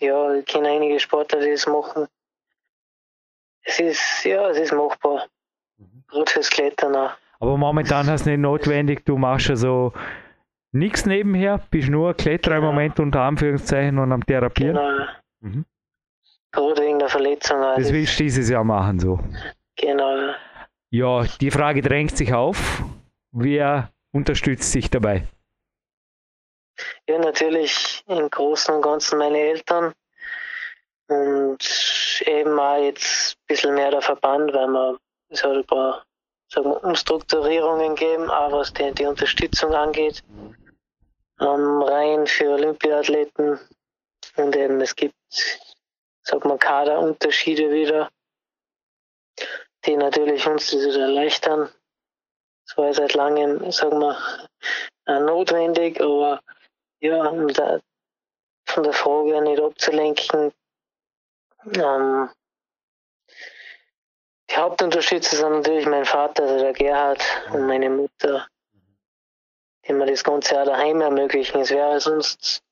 ja, 0.00 0.34
ich 0.34 0.44
kenne 0.44 0.68
einige 0.68 1.00
Sportler, 1.00 1.40
die 1.40 1.50
das 1.50 1.66
machen. 1.66 2.06
Es 3.62 3.80
ist, 3.80 4.24
ja, 4.24 4.48
es 4.50 4.58
ist 4.58 4.72
machbar. 4.72 5.26
Gut 6.10 6.30
fürs 6.30 6.50
Klettern 6.50 6.94
auch. 6.94 7.12
Aber 7.40 7.56
momentan 7.56 8.06
hast 8.06 8.26
du 8.26 8.30
nicht 8.30 8.40
notwendig, 8.40 9.04
du 9.04 9.18
machst 9.18 9.50
also 9.50 9.92
nichts 10.72 11.04
nebenher, 11.04 11.60
bist 11.70 11.88
nur 11.88 12.14
Kletterer 12.14 12.56
genau. 12.56 12.68
im 12.68 12.74
Moment 12.74 13.00
unter 13.00 13.20
Anführungszeichen 13.22 13.98
und 13.98 14.12
am 14.12 14.24
Therapieren. 14.24 14.76
Genau. 14.76 15.06
Mhm. 15.40 15.64
Gerade 16.52 16.82
wegen 16.82 16.98
der 16.98 17.08
Verletzung. 17.08 17.58
Also 17.58 17.82
das 17.82 17.92
willst 17.92 18.18
du 18.18 18.22
dieses 18.24 18.48
Jahr 18.48 18.64
machen 18.64 18.98
so. 18.98 19.18
Genau. 19.76 20.34
Ja, 20.90 21.24
die 21.40 21.50
Frage 21.50 21.82
drängt 21.82 22.16
sich 22.16 22.32
auf. 22.32 22.82
Wer 23.32 23.90
unterstützt 24.12 24.72
sich 24.72 24.88
dabei? 24.90 25.26
Ja, 27.08 27.18
natürlich 27.18 28.02
im 28.06 28.30
Großen 28.30 28.74
und 28.74 28.82
Ganzen 28.82 29.18
meine 29.18 29.38
Eltern 29.38 29.92
und 31.08 32.22
eben 32.26 32.58
auch 32.58 32.82
jetzt 32.82 33.34
ein 33.34 33.46
bisschen 33.46 33.74
mehr 33.74 33.90
der 33.90 34.02
Verband, 34.02 34.52
weil 34.52 34.68
wir 34.68 34.98
es 35.28 35.42
hat 35.42 35.52
ein 35.52 35.64
paar 35.64 36.06
sagen 36.48 36.70
wir, 36.70 36.84
Umstrukturierungen 36.84 37.94
gegeben, 37.94 38.30
auch 38.30 38.52
was 38.52 38.72
die, 38.72 38.92
die 38.92 39.06
Unterstützung 39.06 39.74
angeht. 39.74 40.22
Ähm, 41.40 41.82
rein 41.82 42.26
für 42.26 42.50
Olympiathleten. 42.50 43.58
Und 44.36 44.56
eben 44.56 44.80
es 44.80 44.94
gibt, 44.94 45.14
sag 46.22 46.44
mal, 46.44 46.58
Kaderunterschiede 46.58 47.70
wieder, 47.70 48.10
die 49.84 49.96
natürlich 49.96 50.46
uns 50.46 50.70
das 50.70 50.80
wieder 50.80 51.02
erleichtern. 51.02 51.68
Das 52.66 52.76
war 52.76 52.92
seit 52.94 53.14
langem, 53.14 53.70
sagen 53.70 53.98
wir, 53.98 54.18
äh, 55.06 55.20
notwendig, 55.20 56.00
aber 56.00 56.40
ja, 57.00 57.28
um 57.28 57.48
da, 57.48 57.80
von 58.66 58.82
der 58.82 58.92
Frage 58.92 59.40
nicht 59.42 59.60
abzulenken, 59.60 60.52
ähm, 61.74 62.30
die 64.50 64.56
Hauptunterstützer 64.56 65.36
sind 65.36 65.52
natürlich 65.52 65.86
mein 65.86 66.04
Vater, 66.04 66.44
also 66.44 66.58
der 66.58 66.72
Gerhard, 66.72 67.22
und 67.52 67.66
meine 67.66 67.90
Mutter, 67.90 68.46
die 69.86 69.92
mir 69.92 70.06
das 70.06 70.24
Ganze 70.24 70.60
auch 70.60 70.66
daheim 70.66 71.00
ermöglichen. 71.00 71.60
Es 71.60 71.70
wäre 71.70 72.00
sonst 72.00 72.62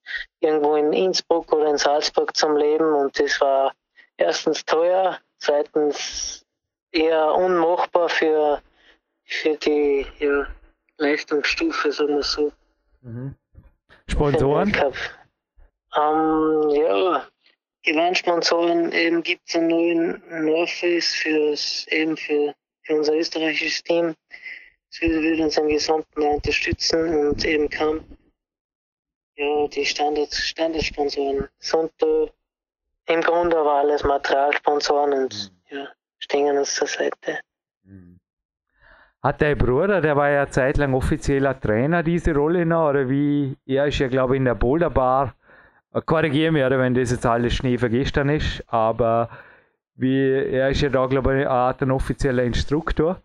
irgendwo 0.41 0.77
in 0.77 0.93
Innsbruck 0.93 1.53
oder 1.53 1.71
in 1.71 1.79
Salzburg 1.79 2.37
zum 2.37 2.57
Leben 2.57 2.93
und 2.95 3.19
das 3.19 3.41
war 3.41 3.73
erstens 4.17 4.65
teuer, 4.65 5.19
zweitens 5.39 6.45
eher 6.93 7.35
unmachbar 7.35 8.09
für, 8.09 8.63
für 9.25 9.57
die 9.57 10.07
ja, 10.19 10.47
Leistungsstufe, 10.99 11.91
sagen 11.91 12.17
wir 12.17 12.23
so. 12.23 12.53
Mhm. 13.03 13.35
Sponsoren? 14.07 14.75
Ähm, 15.97 16.71
ja, 16.71 17.27
Gewinnsponsoren 17.85 18.93
eben 18.93 19.23
gibt 19.23 19.43
es 19.47 19.55
einen 19.55 19.69
neuen 19.69 20.23
Norface 20.45 21.15
fürs, 21.15 21.87
eben 21.89 22.17
für, 22.17 22.55
für 22.83 22.97
unser 22.97 23.15
österreichisches 23.15 23.83
Team. 23.83 24.15
Das 24.91 25.01
würde 25.03 25.43
uns 25.43 25.59
am 25.59 25.69
Gesamten 25.69 26.23
unterstützen 26.23 27.15
und 27.15 27.45
eben 27.45 27.69
kam 27.69 28.05
ja, 29.37 29.69
die 29.69 29.85
Standard, 29.85 30.33
Standardsponsoren. 30.33 31.49
Sonto 31.59 32.31
im 33.07 33.21
Grunde 33.21 33.59
aber 33.59 33.73
alles 33.73 34.03
Materialsponsoren 34.03 35.13
und 35.13 35.53
mhm. 35.71 35.77
ja, 35.77 35.89
stehen 36.19 36.57
uns 36.57 36.75
zur 36.75 36.87
Seite. 36.87 37.41
Mhm. 37.83 38.19
Hat 39.23 39.43
dein 39.43 39.59
Bruder, 39.59 40.01
der 40.01 40.17
war 40.17 40.31
ja 40.31 40.49
zeitlang 40.49 40.95
offizieller 40.95 41.59
Trainer, 41.59 42.03
diese 42.03 42.35
Rolle 42.35 42.65
noch? 42.65 42.91
Oder 42.91 43.09
wie? 43.09 43.57
Er 43.67 43.87
ist 43.87 43.99
ja, 43.99 44.09
glaube 44.09 44.35
ich, 44.35 44.39
in 44.39 44.45
der 44.45 44.55
Boulderbar 44.55 45.35
Korrigiere 46.01 46.53
mich, 46.53 46.65
oder, 46.65 46.79
wenn 46.79 46.95
das 46.95 47.11
jetzt 47.11 47.27
alles 47.27 47.55
Schnee 47.55 47.79
vergestern 47.79 48.29
ist, 48.29 48.65
aber 48.67 49.31
wie, 49.95 50.29
er 50.29 50.71
ist 50.71 50.81
ja 50.81 50.89
da, 50.89 51.07
glaube 51.07 51.31
ich, 51.33 51.41
eine 51.41 51.51
Art 51.51 51.81
ein 51.83 51.93
offizieller 51.93 52.43
Instruktor. 52.43 53.21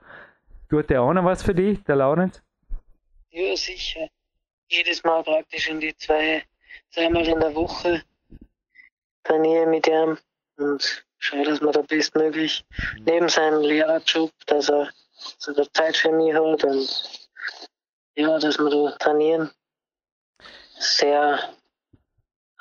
Tut 0.69 0.89
der 0.89 1.01
auch 1.01 1.13
noch 1.13 1.25
was 1.25 1.41
für 1.41 1.55
dich, 1.55 1.83
der 1.83 1.95
Laurens? 1.95 2.43
Ja, 3.31 3.55
sicher. 3.55 4.07
Jedes 4.67 5.03
Mal 5.03 5.23
praktisch 5.23 5.67
in 5.67 5.79
die 5.79 5.95
zwei, 5.97 6.43
zweimal 6.91 7.27
in 7.27 7.39
der 7.39 7.55
Woche 7.55 8.03
trainiere 9.23 9.65
mit 9.65 9.87
ihm 9.87 10.17
und 10.57 11.05
schaue, 11.17 11.43
dass 11.43 11.61
man 11.61 11.73
da 11.73 11.81
bestmöglich 11.81 12.63
neben 12.99 13.29
seinem 13.29 13.61
Lehrerjob, 13.61 14.31
dass 14.45 14.69
er 14.69 14.89
sogar 15.39 15.71
Zeit 15.73 15.97
für 15.97 16.11
mich 16.11 16.33
hat 16.35 16.63
und 16.63 17.29
ja, 18.15 18.37
dass 18.37 18.59
wir 18.59 18.69
da 18.69 18.95
trainieren. 18.97 19.49
Sehr 20.77 21.39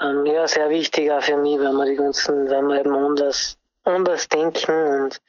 ähm, 0.00 0.26
ja, 0.26 0.46
sehr 0.46 0.70
wichtig 0.70 1.10
auch 1.10 1.22
für 1.22 1.36
mich, 1.36 1.58
wenn 1.58 1.74
wir 1.74 1.86
die 1.86 1.96
ganzen, 1.96 2.48
wenn 2.48 2.66
wir 2.66 2.80
eben 2.80 2.94
anders, 2.94 3.58
anders 3.84 4.28
denken 4.28 5.02
und 5.02 5.20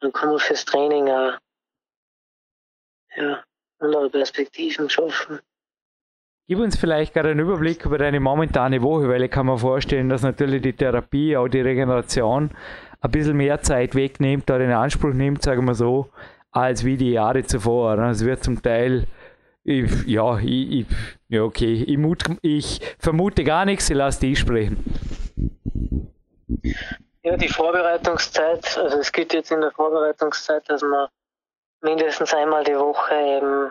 dann 0.00 0.12
kann 0.12 0.30
man 0.30 0.38
fürs 0.38 0.64
Training 0.64 1.08
auch 1.08 1.38
ja, 3.16 3.42
andere 3.78 4.10
Perspektiven 4.10 4.88
schaffen. 4.88 5.40
Gib 6.48 6.58
uns 6.58 6.76
vielleicht 6.76 7.14
gerade 7.14 7.30
einen 7.30 7.40
Überblick 7.40 7.84
über 7.84 7.98
deine 7.98 8.18
momentane 8.18 8.82
Woche, 8.82 9.08
weil 9.08 9.22
ich 9.22 9.30
kann 9.30 9.46
mir 9.46 9.58
vorstellen, 9.58 10.08
dass 10.08 10.22
natürlich 10.22 10.62
die 10.62 10.72
Therapie, 10.72 11.36
auch 11.36 11.48
die 11.48 11.60
Regeneration 11.60 12.50
ein 13.00 13.10
bisschen 13.10 13.36
mehr 13.36 13.60
Zeit 13.62 13.94
wegnimmt 13.94 14.50
oder 14.50 14.64
in 14.64 14.72
Anspruch 14.72 15.12
nimmt, 15.12 15.42
sagen 15.42 15.64
wir 15.64 15.74
so, 15.74 16.08
als 16.50 16.84
wie 16.84 16.96
die 16.96 17.12
Jahre 17.12 17.44
zuvor. 17.44 17.98
Es 17.98 18.24
wird 18.24 18.42
zum 18.42 18.60
Teil, 18.60 19.06
ich, 19.64 20.06
ja, 20.06 20.38
ich, 20.38 20.80
ich, 20.80 20.86
ja, 21.28 21.42
okay, 21.42 21.84
ich, 21.86 21.98
mut, 21.98 22.24
ich 22.42 22.80
vermute 22.98 23.44
gar 23.44 23.64
nichts, 23.64 23.90
ich 23.90 23.96
lasse 23.96 24.20
dich 24.20 24.38
sprechen. 24.38 24.82
Ja, 27.22 27.36
die 27.36 27.48
Vorbereitungszeit, 27.48 28.78
also 28.78 28.98
es 28.98 29.12
gilt 29.12 29.34
jetzt 29.34 29.50
in 29.50 29.60
der 29.60 29.72
Vorbereitungszeit, 29.72 30.68
dass 30.68 30.82
man 30.82 31.08
mindestens 31.82 32.32
einmal 32.34 32.64
die 32.64 32.76
Woche 32.76 33.14
eben 33.14 33.70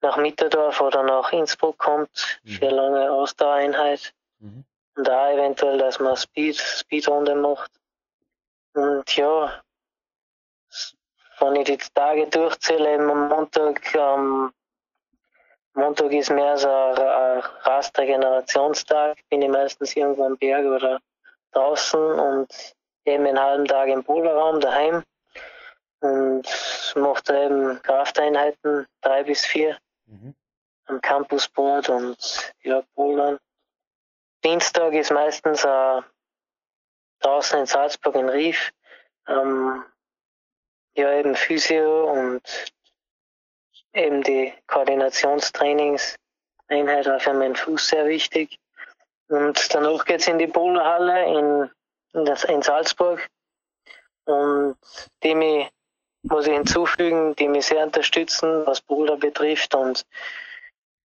nach 0.00 0.16
Mitterdorf 0.16 0.80
oder 0.80 1.02
nach 1.04 1.32
Innsbruck 1.32 1.78
kommt 1.78 2.40
mhm. 2.42 2.50
für 2.50 2.66
eine 2.66 2.76
lange 2.76 3.12
Ausdauereinheit. 3.12 4.12
Mhm. 4.40 4.64
Und 4.96 5.06
da 5.06 5.32
eventuell, 5.32 5.78
dass 5.78 6.00
man 6.00 6.16
Speed, 6.16 6.56
Speedrunde 6.56 7.34
macht. 7.34 7.70
Und 8.74 9.16
ja, 9.16 9.62
wenn 11.42 11.56
ich 11.56 11.64
die 11.64 11.78
Tage 11.94 12.26
durchzähle, 12.28 12.94
am 12.94 13.28
Montag, 13.28 13.94
ähm, 13.94 14.52
Montag 15.74 16.12
ist 16.12 16.30
mehr 16.30 16.56
so 16.56 16.68
ein, 16.68 16.98
ein 16.98 17.42
Rastregenerationstag, 17.62 19.18
bin 19.28 19.42
ich 19.42 19.48
meistens 19.48 19.96
irgendwo 19.96 20.24
am 20.24 20.36
Berg 20.38 20.64
oder 20.64 21.00
draußen 21.52 22.00
und 22.00 22.74
eben 23.04 23.26
einen 23.26 23.40
halben 23.40 23.64
Tag 23.66 23.88
im 23.88 24.04
Polarraum 24.04 24.60
daheim 24.60 25.02
und 26.00 26.46
mache 26.94 27.22
da 27.24 27.44
eben 27.44 27.82
Krafteinheiten, 27.82 28.86
drei 29.00 29.22
bis 29.24 29.44
vier 29.44 29.78
mhm. 30.06 30.34
am 30.86 31.00
Campusboard 31.00 31.88
und 31.88 32.52
ja, 32.62 32.82
Bouldern. 32.94 33.38
Dienstag 34.44 34.92
ist 34.92 35.10
meistens 35.10 35.64
äh, 35.64 36.02
draußen 37.20 37.60
in 37.60 37.66
Salzburg 37.66 38.14
in 38.16 38.28
Rief. 38.28 38.72
Ähm, 39.28 39.84
ja, 40.94 41.12
eben 41.12 41.34
Physio 41.34 42.10
und 42.10 42.42
eben 43.92 44.22
die 44.22 44.54
Koordinationstrainingseinheit 44.66 47.06
war 47.06 47.20
für 47.20 47.34
meinen 47.34 47.56
Fuß 47.56 47.88
sehr 47.88 48.06
wichtig. 48.06 48.58
Und 49.28 49.74
danach 49.74 50.04
geht's 50.04 50.28
in 50.28 50.38
die 50.38 50.46
Boulderhalle 50.46 51.26
in, 51.26 51.70
in, 52.12 52.24
das, 52.24 52.44
in 52.44 52.62
Salzburg. 52.62 53.28
Und 54.24 54.76
die 55.22 55.34
mich 55.34 55.68
muss 56.22 56.46
ich 56.46 56.52
hinzufügen, 56.52 57.34
die 57.36 57.48
mich 57.48 57.66
sehr 57.66 57.84
unterstützen, 57.84 58.64
was 58.66 58.80
Boulder 58.80 59.16
betrifft 59.16 59.74
und 59.74 60.06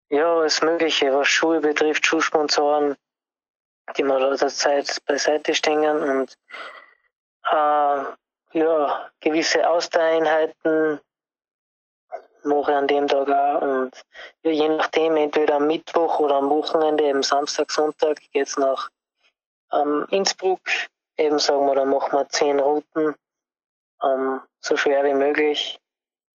ja, 0.09 0.35
alles 0.35 0.61
Mögliche, 0.61 1.13
was 1.13 1.27
Schuhe 1.27 1.61
betrifft, 1.61 2.05
Schuhsponsoren, 2.05 2.95
die 3.97 4.03
mir 4.03 4.19
da 4.19 4.35
der 4.35 4.49
Zeit 4.49 5.01
beiseite 5.05 5.55
stehen 5.55 6.01
und 6.01 6.37
äh, 7.49 8.03
ja, 8.55 9.09
gewisse 9.19 9.69
Ausdauereinheiten 9.69 11.01
mache 12.43 12.71
ich 12.71 12.77
an 12.77 12.87
dem 12.87 13.07
Tag 13.07 13.29
auch 13.29 13.61
und 13.61 13.91
ja, 14.43 14.51
je 14.51 14.69
nachdem, 14.69 15.17
entweder 15.17 15.55
am 15.55 15.67
Mittwoch 15.67 16.19
oder 16.19 16.35
am 16.35 16.49
Wochenende, 16.49 17.03
eben 17.03 17.21
Samstag, 17.21 17.69
Sonntag, 17.69 18.19
geht's 18.31 18.57
nach 18.57 18.89
ähm, 19.73 20.05
Innsbruck, 20.09 20.61
eben 21.17 21.37
sagen 21.39 21.65
wir, 21.65 21.75
da 21.75 21.85
machen 21.85 22.13
wir 22.13 22.29
zehn 22.29 22.59
Routen 22.59 23.15
ähm, 24.01 24.41
so 24.61 24.77
schwer 24.77 25.03
wie 25.03 25.13
möglich. 25.13 25.79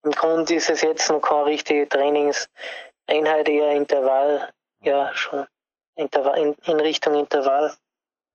Im 0.03 0.11
Grunde 0.13 0.55
ist 0.55 0.69
es 0.69 0.83
jetzt 0.83 1.11
noch 1.11 1.21
keine 1.21 1.47
richtige 1.47 1.89
Trainingseinheit, 1.89 3.49
eher 3.49 3.73
Intervall, 3.73 4.51
ja 4.83 5.15
schon 5.15 5.47
Intervall, 5.95 6.39
in, 6.39 6.55
in 6.65 6.81
Richtung 6.81 7.15
Intervall, 7.15 7.73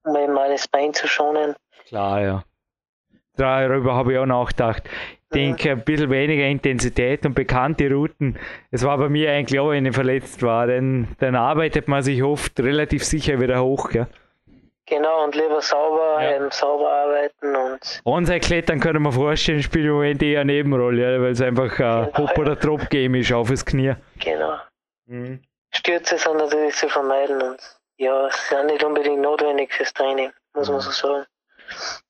um 0.04 0.16
eben 0.16 0.36
alles 0.36 0.66
Bein 0.66 0.92
zu 0.92 1.06
schonen. 1.06 1.54
Klar, 1.86 2.20
ja. 2.20 2.44
Darüber 3.36 3.94
habe 3.94 4.12
ich 4.12 4.18
auch 4.18 4.26
nachgedacht. 4.26 4.82
Ich 4.86 5.34
denke, 5.34 5.72
ein 5.72 5.84
bisschen 5.84 6.10
weniger 6.10 6.46
Intensität 6.46 7.26
und 7.26 7.34
bekannte 7.34 7.90
Routen. 7.90 8.38
Es 8.70 8.84
war 8.84 8.96
bei 8.96 9.08
mir 9.08 9.32
eigentlich 9.32 9.58
auch, 9.58 9.70
wenn 9.70 9.84
ich 9.84 9.94
verletzt 9.94 10.42
war, 10.42 10.66
denn 10.66 11.08
dann 11.18 11.34
arbeitet 11.34 11.88
man 11.88 12.02
sich 12.02 12.22
oft 12.22 12.58
relativ 12.60 13.04
sicher 13.04 13.40
wieder 13.40 13.62
hoch. 13.62 13.90
Gell? 13.90 14.06
Genau, 14.88 15.24
und 15.24 15.34
lieber 15.34 15.60
sauber, 15.60 16.22
ja. 16.22 16.36
eben 16.36 16.50
sauber 16.52 16.88
arbeiten 16.88 17.56
und. 17.56 18.00
Unser 18.04 18.38
Klettern 18.38 18.78
können 18.78 19.02
wir 19.02 19.10
vorstellen, 19.10 19.60
spielt 19.60 19.86
im 19.86 19.94
Moment 19.94 20.22
eher 20.22 20.42
eine 20.42 20.52
Nebenrolle, 20.52 21.20
weil 21.20 21.32
es 21.32 21.40
einfach 21.40 21.72
ein 21.72 22.04
genau, 22.12 22.18
Hop- 22.18 22.38
oder 22.38 22.54
Drop-Game 22.54 23.16
ist 23.16 23.32
auf 23.32 23.48
das 23.48 23.66
Knie. 23.66 23.94
Genau. 24.20 24.58
Mhm. 25.06 25.42
Stürze 25.72 26.18
sind 26.18 26.36
natürlich 26.36 26.76
zu 26.76 26.88
vermeiden 26.88 27.42
und 27.42 27.58
ja, 27.96 28.28
sind 28.30 28.66
nicht 28.66 28.84
unbedingt 28.84 29.20
notwendig 29.20 29.72
fürs 29.74 29.92
Training, 29.92 30.30
muss 30.54 30.70
man 30.70 30.80
so 30.80 30.90
sagen. 30.90 31.26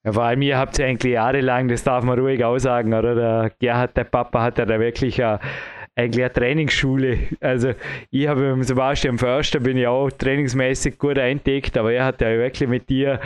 Ja, 0.05 0.13
vor 0.13 0.25
allem 0.25 0.43
ihr 0.43 0.59
habt 0.59 0.79
ja 0.79 0.87
eigentlich 0.87 1.13
jahrelang, 1.15 1.69
das 1.69 1.85
darf 1.85 2.05
man 2.05 2.19
ruhig 2.19 2.45
aussagen, 2.45 2.95
oder? 2.95 3.15
Der 3.15 3.53
Gerhard, 3.59 3.97
der 3.97 4.05
Papa, 4.05 4.43
hat 4.43 4.59
ja 4.59 4.67
da 4.67 4.79
wirklich 4.79 5.23
eine 5.23 5.41
eigentlich 5.97 6.25
eine 6.25 6.33
Trainingsschule. 6.33 7.19
Also 7.41 7.73
ich 8.11 8.29
habe 8.29 8.55
mit 8.55 8.67
Sebastian 8.67 9.19
Förster 9.19 9.61
bin 9.61 9.79
ich 9.79 9.87
auch 9.87 10.11
trainingsmäßig 10.11 10.99
gut 10.99 11.19
eindeckt, 11.19 11.77
aber 11.79 11.93
er 11.93 12.05
hat 12.05 12.21
ja 12.21 12.29
wirklich 12.29 12.69
mit 12.69 12.89
dir 12.89 13.19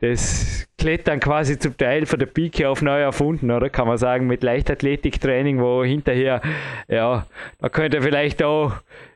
das 0.00 0.68
Klettern 0.78 1.18
quasi 1.18 1.58
zum 1.58 1.76
Teil 1.76 2.06
von 2.06 2.18
der 2.18 2.26
Pike 2.26 2.68
auf 2.68 2.82
neu 2.82 3.00
erfunden, 3.00 3.50
oder? 3.50 3.70
Kann 3.70 3.88
man 3.88 3.98
sagen, 3.98 4.26
mit 4.26 4.42
Leichtathletiktraining, 4.42 5.60
wo 5.60 5.82
hinterher, 5.82 6.40
ja, 6.88 7.26
da 7.58 7.68
könnte 7.68 8.02
vielleicht 8.02 8.42
auch 8.42 8.72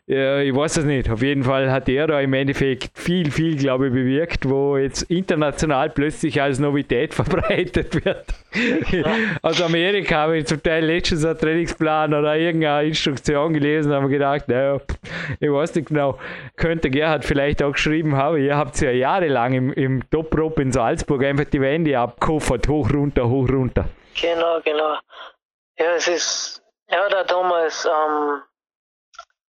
ja, 0.08 0.38
ich 0.38 0.56
weiß 0.56 0.78
es 0.78 0.84
nicht. 0.86 1.10
Auf 1.10 1.20
jeden 1.20 1.44
Fall 1.44 1.70
hat 1.70 1.86
er 1.86 2.06
da 2.06 2.18
im 2.18 2.32
Endeffekt 2.32 2.96
viel, 2.98 3.30
viel, 3.30 3.58
glaube 3.58 3.88
ich, 3.88 3.92
bewirkt, 3.92 4.48
wo 4.48 4.78
jetzt 4.78 5.02
international 5.02 5.90
plötzlich 5.90 6.40
als 6.40 6.58
Novität 6.58 7.12
verbreitet 7.14 8.02
wird. 8.02 8.24
Aus 9.42 9.60
Amerika 9.60 10.16
habe 10.16 10.38
ich 10.38 10.46
zum 10.46 10.62
Teil 10.62 10.86
letztens 10.86 11.26
einen 11.26 11.38
Trainingsplan 11.38 12.14
oder 12.14 12.34
irgendeine 12.38 12.88
Instruktion 12.88 13.52
gelesen 13.52 13.92
und 13.92 13.98
habe 13.98 14.08
gedacht, 14.08 14.48
naja, 14.48 14.80
ich 15.40 15.52
weiß 15.52 15.74
nicht 15.74 15.88
genau, 15.88 16.18
könnte 16.56 16.88
Gerhard 16.88 17.26
vielleicht 17.26 17.62
auch 17.62 17.72
geschrieben 17.72 18.16
haben, 18.16 18.38
ihr 18.38 18.56
habt 18.56 18.80
ja 18.80 18.90
jahrelang 18.90 19.52
im, 19.52 19.72
im 19.74 20.08
Top-Rope 20.08 20.62
in 20.62 20.72
Salzburg 20.72 21.22
einfach 21.22 21.44
die 21.44 21.60
Wände 21.60 21.98
abgekuffert, 21.98 22.66
hoch, 22.66 22.90
runter, 22.94 23.28
hoch, 23.28 23.46
runter. 23.50 23.84
Genau, 24.18 24.58
genau. 24.64 24.94
Ja, 25.78 25.92
es 25.96 26.08
ist, 26.08 26.62
ja, 26.90 27.06
da 27.10 27.24
damals, 27.24 27.84
ähm, 27.84 28.40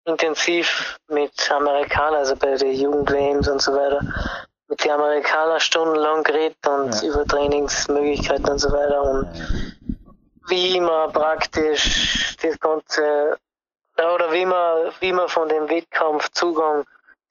intensiv 0.04 0.98
mit 1.08 1.50
Amerikanern, 1.50 2.20
also 2.20 2.36
bei 2.36 2.56
den 2.56 2.72
Jugendgames 2.72 3.48
und 3.48 3.62
so 3.62 3.72
weiter, 3.74 4.00
mit 4.68 4.84
den 4.84 4.90
Amerikanern 4.90 5.60
stundenlang 5.60 6.22
geredet 6.22 6.66
und 6.66 7.02
ja. 7.02 7.08
über 7.08 7.26
Trainingsmöglichkeiten 7.26 8.48
und 8.48 8.58
so 8.58 8.72
weiter 8.72 9.02
und 9.02 9.28
wie 10.48 10.78
man 10.80 11.12
praktisch 11.12 12.36
das 12.42 12.58
Ganze, 12.60 13.38
oder 13.96 14.32
wie 14.32 14.44
man, 14.44 14.92
wie 15.00 15.12
man 15.12 15.28
von 15.28 15.48
dem 15.48 15.68
Wettkampf 15.68 16.28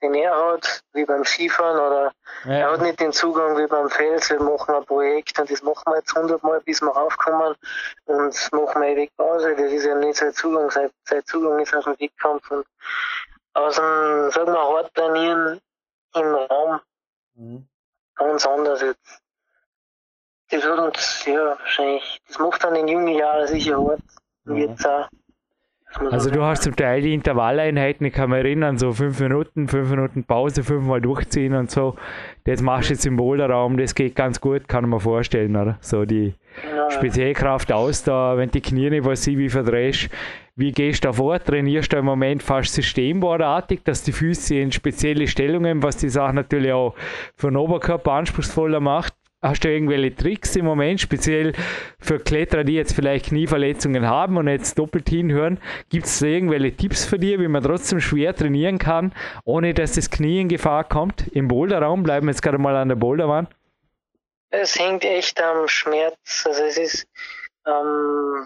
Den 0.03 0.15
er 0.15 0.35
hat, 0.35 0.83
wie 0.91 1.05
beim 1.05 1.23
Skifahren 1.23 1.79
oder 1.79 2.11
ja. 2.43 2.51
er 2.51 2.71
hat 2.73 2.81
nicht 2.81 2.99
den 2.99 3.13
Zugang 3.13 3.57
wie 3.57 3.67
beim 3.67 3.89
Fels. 3.89 4.29
Wir 4.29 4.41
machen 4.41 4.75
ein 4.75 4.83
Projekt 4.83 5.39
und 5.39 5.49
das 5.49 5.63
machen 5.63 5.83
wir 5.85 5.95
jetzt 5.95 6.13
hundertmal, 6.13 6.59
bis 6.59 6.81
wir 6.81 6.89
raufkommen 6.89 7.55
und 8.05 8.51
machen 8.51 8.81
wir 8.81 8.89
ewig 8.89 9.15
Pause. 9.15 9.55
Das 9.55 9.71
ist 9.71 9.85
ja 9.85 9.95
nicht 9.95 10.17
sein 10.17 10.33
Zugang. 10.33 10.69
Sein, 10.71 10.89
sein 11.05 11.23
Zugang 11.25 11.57
ist 11.59 11.73
aus 11.73 11.85
dem 11.85 11.97
Wettkampf 11.97 12.51
und 12.51 12.65
aus 13.53 13.75
dem, 13.75 14.29
sagen 14.31 14.51
wir, 14.51 14.61
hart 14.61 14.93
trainieren 14.93 15.61
im 16.15 16.35
Raum 16.35 16.81
mhm. 17.35 17.67
ganz 18.15 18.45
anders 18.45 18.81
jetzt. 18.81 19.21
Das 20.49 20.65
hat 20.65 20.79
uns, 20.79 21.25
ja, 21.25 21.57
wahrscheinlich, 21.57 22.21
das 22.27 22.39
macht 22.39 22.61
dann 22.61 22.75
in 22.75 22.89
jungen 22.89 23.15
Jahren 23.15 23.47
sicher 23.47 23.81
hart. 23.81 24.01
Mhm. 24.43 24.57
jetzt 24.57 24.85
auch. 24.85 25.07
Also 26.09 26.31
du 26.31 26.41
hast 26.41 26.63
zum 26.63 26.75
Teil 26.75 27.01
die 27.01 27.13
Intervalleinheiten, 27.13 28.07
ich 28.07 28.13
kann 28.13 28.31
mich 28.31 28.39
erinnern, 28.39 28.77
so 28.77 28.91
fünf 28.91 29.19
Minuten, 29.19 29.67
fünf 29.67 29.89
Minuten 29.89 30.23
Pause, 30.23 30.63
fünfmal 30.63 31.01
durchziehen 31.01 31.53
und 31.53 31.69
so. 31.69 31.95
Das 32.45 32.61
machst 32.61 32.89
du 32.89 32.93
jetzt 32.93 33.05
im 33.05 33.15
Boulderraum, 33.15 33.77
das 33.77 33.93
geht 33.93 34.15
ganz 34.15 34.41
gut, 34.41 34.67
kann 34.67 34.89
man 34.89 34.99
vorstellen, 34.99 35.55
oder? 35.55 35.77
So 35.81 36.05
die 36.05 36.33
ja, 36.75 36.89
Spezialkraft 36.89 37.71
aus 37.71 38.03
da, 38.03 38.37
wenn 38.37 38.49
die 38.49 38.61
Knie 38.61 38.89
nicht 38.89 39.05
was 39.05 39.23
sie 39.23 39.37
wie 39.37 39.49
verdrehst. 39.49 40.09
Wie 40.55 40.71
gehst 40.71 41.03
du 41.03 41.07
da 41.07 41.13
vor? 41.13 41.39
Trainierst 41.39 41.93
du 41.93 41.97
im 41.97 42.05
Moment 42.05 42.43
fast 42.43 42.73
systemboardartig, 42.73 43.81
dass 43.83 44.03
die 44.03 44.11
Füße 44.11 44.55
in 44.55 44.71
spezielle 44.71 45.27
Stellungen, 45.27 45.81
was 45.81 45.97
die 45.97 46.09
Sache 46.09 46.33
natürlich 46.33 46.71
auch 46.71 46.95
für 47.35 47.49
den 47.49 47.57
Oberkörper 47.57 48.11
anspruchsvoller 48.13 48.79
macht? 48.79 49.13
Hast 49.43 49.65
du 49.65 49.69
irgendwelche 49.69 50.15
Tricks 50.15 50.55
im 50.55 50.63
Moment, 50.63 51.01
speziell 51.01 51.51
für 51.99 52.17
Kletterer, 52.17 52.63
die 52.63 52.75
jetzt 52.75 52.95
vielleicht 52.95 53.25
Knieverletzungen 53.25 54.07
haben 54.07 54.37
und 54.37 54.47
jetzt 54.47 54.79
doppelt 54.79 55.09
hinhören? 55.09 55.59
Gibt 55.89 56.05
es 56.05 56.21
irgendwelche 56.21 56.77
Tipps 56.77 57.03
für 57.03 57.19
dich, 57.19 57.37
wie 57.37 57.49
man 57.49 57.61
trotzdem 57.61 57.99
schwer 57.99 58.33
trainieren 58.33 58.79
kann, 58.79 59.13
ohne 59.43 59.73
dass 59.73 59.95
das 59.95 60.09
Knie 60.09 60.39
in 60.39 60.47
Gefahr 60.47 60.85
kommt? 60.85 61.27
Im 61.33 61.49
Boulderraum 61.49 62.03
bleiben 62.03 62.27
wir 62.27 62.31
jetzt 62.31 62.41
gerade 62.41 62.57
mal 62.57 62.73
an 62.77 62.87
der 62.87 62.95
Boulderwand. 62.95 63.49
Es 64.49 64.79
hängt 64.79 65.03
echt 65.03 65.41
am 65.41 65.67
Schmerz. 65.67 66.45
Also 66.45 66.63
es 66.63 66.77
ist, 66.77 67.07
ähm, 67.67 68.45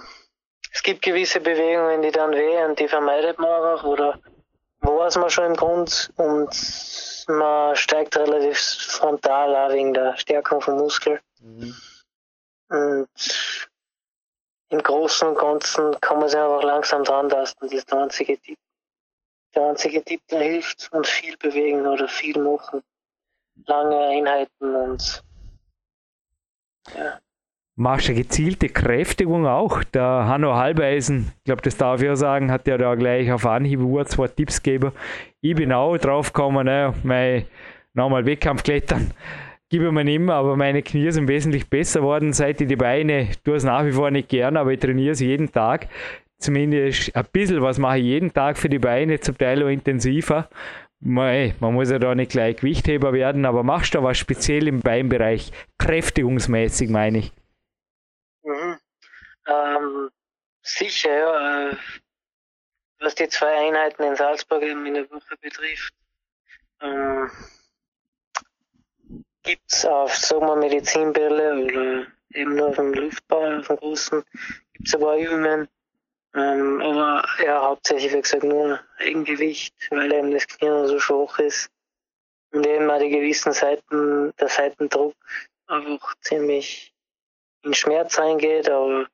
es 0.73 0.81
gibt 0.81 1.03
gewisse 1.03 1.41
Bewegungen, 1.41 2.01
die 2.01 2.11
dann 2.11 2.31
weh 2.31 2.73
die 2.73 2.87
vermeidet 2.87 3.37
man 3.37 3.51
einfach 3.51 3.83
oder 3.83 4.19
weiß 4.81 5.17
man 5.17 5.29
schon 5.29 5.45
im 5.45 5.55
Grund 5.55 6.11
und 6.15 6.49
man 7.27 7.75
steigt 7.75 8.15
relativ 8.17 8.57
frontal 8.59 9.55
auch 9.55 9.73
wegen 9.73 9.93
der 9.93 10.17
Stärkung 10.17 10.61
vom 10.61 10.77
Muskel. 10.77 11.19
Mhm. 11.39 11.75
Und 12.69 13.69
im 14.69 14.83
Großen 14.83 15.27
und 15.27 15.37
Ganzen 15.37 15.99
kann 16.01 16.19
man 16.19 16.29
sich 16.29 16.39
einfach 16.39 16.63
langsam 16.63 17.03
dran 17.03 17.29
tasten. 17.29 17.65
Das 17.65 17.73
ist 17.73 17.91
der 17.91 17.99
einzige 17.99 18.37
Tipp. 18.39 18.57
Der 19.55 19.69
einzige 19.69 20.03
Tipp, 20.03 20.21
der 20.29 20.41
hilft 20.41 20.91
und 20.91 21.07
viel 21.07 21.37
bewegen 21.37 21.85
oder 21.87 22.07
viel 22.07 22.37
machen. 22.39 22.83
Lange 23.65 23.97
Einheiten 23.97 24.75
und 24.75 25.23
ja. 26.95 27.19
Machst 27.79 28.07
du 28.07 28.13
eine 28.13 28.23
gezielte 28.23 28.69
Kräftigung 28.69 29.45
auch? 29.45 29.83
Der 29.83 30.01
Hanno 30.01 30.55
Halbeisen, 30.55 31.31
ich 31.37 31.43
glaube, 31.43 31.61
das 31.61 31.77
darf 31.77 32.01
ich 32.01 32.09
auch 32.09 32.15
sagen, 32.15 32.51
hat 32.51 32.67
ja 32.67 32.77
da 32.77 32.95
gleich 32.95 33.31
auf 33.31 33.45
Anhieb 33.45 33.81
zwei 34.07 34.27
Tipps 34.27 34.63
gegeben. 34.63 34.91
Ich 35.41 35.55
bin 35.55 35.71
auch 35.71 35.95
drauf 35.97 36.33
gekommen, 36.33 36.65
ne, 36.65 36.93
mein 37.03 37.45
nochmal 37.93 38.25
Wettkampfklettern 38.25 39.11
gebe 39.69 39.91
mir 39.91 40.03
nicht 40.03 40.19
mehr, 40.19 40.35
aber 40.35 40.55
meine 40.55 40.81
Knie 40.81 41.11
sind 41.11 41.27
wesentlich 41.27 41.69
besser 41.69 41.99
geworden, 41.99 42.33
seit 42.33 42.61
ich 42.61 42.67
die 42.67 42.75
Beine, 42.75 43.29
tue 43.43 43.55
es 43.55 43.63
nach 43.63 43.85
wie 43.85 43.91
vor 43.91 44.11
nicht 44.11 44.29
gern, 44.29 44.57
aber 44.57 44.71
ich 44.71 44.79
trainiere 44.79 45.15
sie 45.15 45.27
jeden 45.27 45.51
Tag. 45.51 45.87
Zumindest 46.39 47.15
ein 47.15 47.25
bisschen 47.31 47.61
was 47.61 47.79
mache 47.79 47.99
ich 47.99 48.05
jeden 48.05 48.31
Tag 48.31 48.57
für 48.57 48.69
die 48.69 48.79
Beine, 48.79 49.19
zum 49.19 49.37
Teil 49.37 49.63
auch 49.63 49.67
intensiver. 49.67 50.47
Man, 50.99 51.53
man 51.59 51.73
muss 51.73 51.91
ja 51.91 51.99
da 51.99 52.15
nicht 52.15 52.31
gleich 52.31 52.57
Gewichtheber 52.57 53.13
werden, 53.13 53.45
aber 53.45 53.63
machst 53.63 53.93
du 53.93 54.01
was 54.01 54.17
speziell 54.17 54.67
im 54.67 54.79
Beinbereich, 54.79 55.51
kräftigungsmäßig 55.77 56.89
meine 56.89 57.19
ich? 57.19 57.31
Ähm, 59.47 60.09
sicher, 60.61 61.17
ja. 61.17 61.69
Äh, 61.69 61.77
was 62.99 63.15
die 63.15 63.29
zwei 63.29 63.67
Einheiten 63.67 64.03
in 64.03 64.15
Salzburg 64.15 64.63
eben 64.63 64.85
in 64.85 64.95
der 64.95 65.09
Woche 65.11 65.37
betrifft, 65.39 65.93
ähm, 66.81 67.29
gibt 69.43 69.71
es 69.71 69.85
auf, 69.85 70.15
sagen 70.15 70.47
wir, 70.47 70.55
Medizinbälle 70.55 71.63
oder 71.63 72.07
eben 72.33 72.55
nur 72.55 72.69
auf 72.69 72.75
dem 72.75 72.93
Luftball, 72.93 73.59
auf 73.59 73.67
dem 73.67 73.77
großen, 73.77 74.23
gibt 74.73 74.87
es 74.87 74.95
ein 74.95 75.01
paar 75.01 75.17
Übungen, 75.17 75.69
ähm, 76.33 76.81
aber 76.81 77.25
ja, 77.43 77.61
hauptsächlich, 77.61 78.13
wie 78.13 78.21
gesagt, 78.21 78.43
nur 78.43 78.79
Eigengewicht, 78.97 79.75
weil 79.89 80.11
eben 80.11 80.31
das 80.31 80.47
Knie 80.47 80.87
so 80.87 80.99
schwach 80.99 81.39
ist. 81.39 81.69
Und 82.51 82.65
eben 82.65 82.89
auch 82.89 82.99
die 82.99 83.09
gewissen 83.09 83.53
Seiten, 83.53 84.33
der 84.37 84.47
Seitendruck 84.47 85.15
einfach 85.67 86.15
ziemlich 86.21 86.93
in 87.63 87.73
Schmerz 87.73 88.17
eingeht, 88.19 88.69
aber 88.69 89.07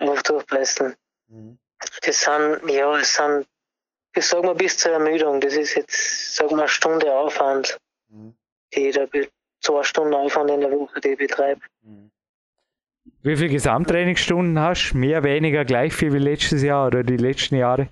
einfach 0.00 0.22
durchbeißen. 0.22 0.94
Mhm. 1.28 1.58
Das 2.02 2.20
sind, 2.20 2.70
ja, 2.70 2.96
es 2.96 3.14
sind, 3.14 3.46
ich 4.14 4.26
sag 4.26 4.44
mal, 4.44 4.54
bis 4.54 4.76
zur 4.76 4.92
Ermüdung. 4.92 5.40
Das 5.40 5.54
ist 5.54 5.74
jetzt, 5.74 6.36
sag 6.36 6.50
mal, 6.50 6.60
eine 6.60 6.68
Stunde 6.68 7.12
Aufwand, 7.12 7.78
mhm. 8.08 8.34
die 8.74 8.88
ich 8.88 8.94
da, 8.94 9.06
zwei 9.60 9.82
Stunden 9.82 10.14
Aufwand 10.14 10.50
in 10.50 10.60
der 10.60 10.70
Woche, 10.70 11.00
die 11.00 11.10
ich 11.10 11.18
betreibe. 11.18 11.60
Mhm. 11.82 12.10
Wie 13.22 13.36
viele 13.36 13.50
Gesamttrainingsstunden 13.50 14.58
hast 14.58 14.90
du? 14.92 14.98
Mehr, 14.98 15.22
weniger, 15.22 15.64
gleich 15.64 15.92
viel 15.92 16.12
wie 16.12 16.18
letztes 16.18 16.62
Jahr 16.62 16.86
oder 16.86 17.02
die 17.02 17.16
letzten 17.16 17.56
Jahre? 17.56 17.88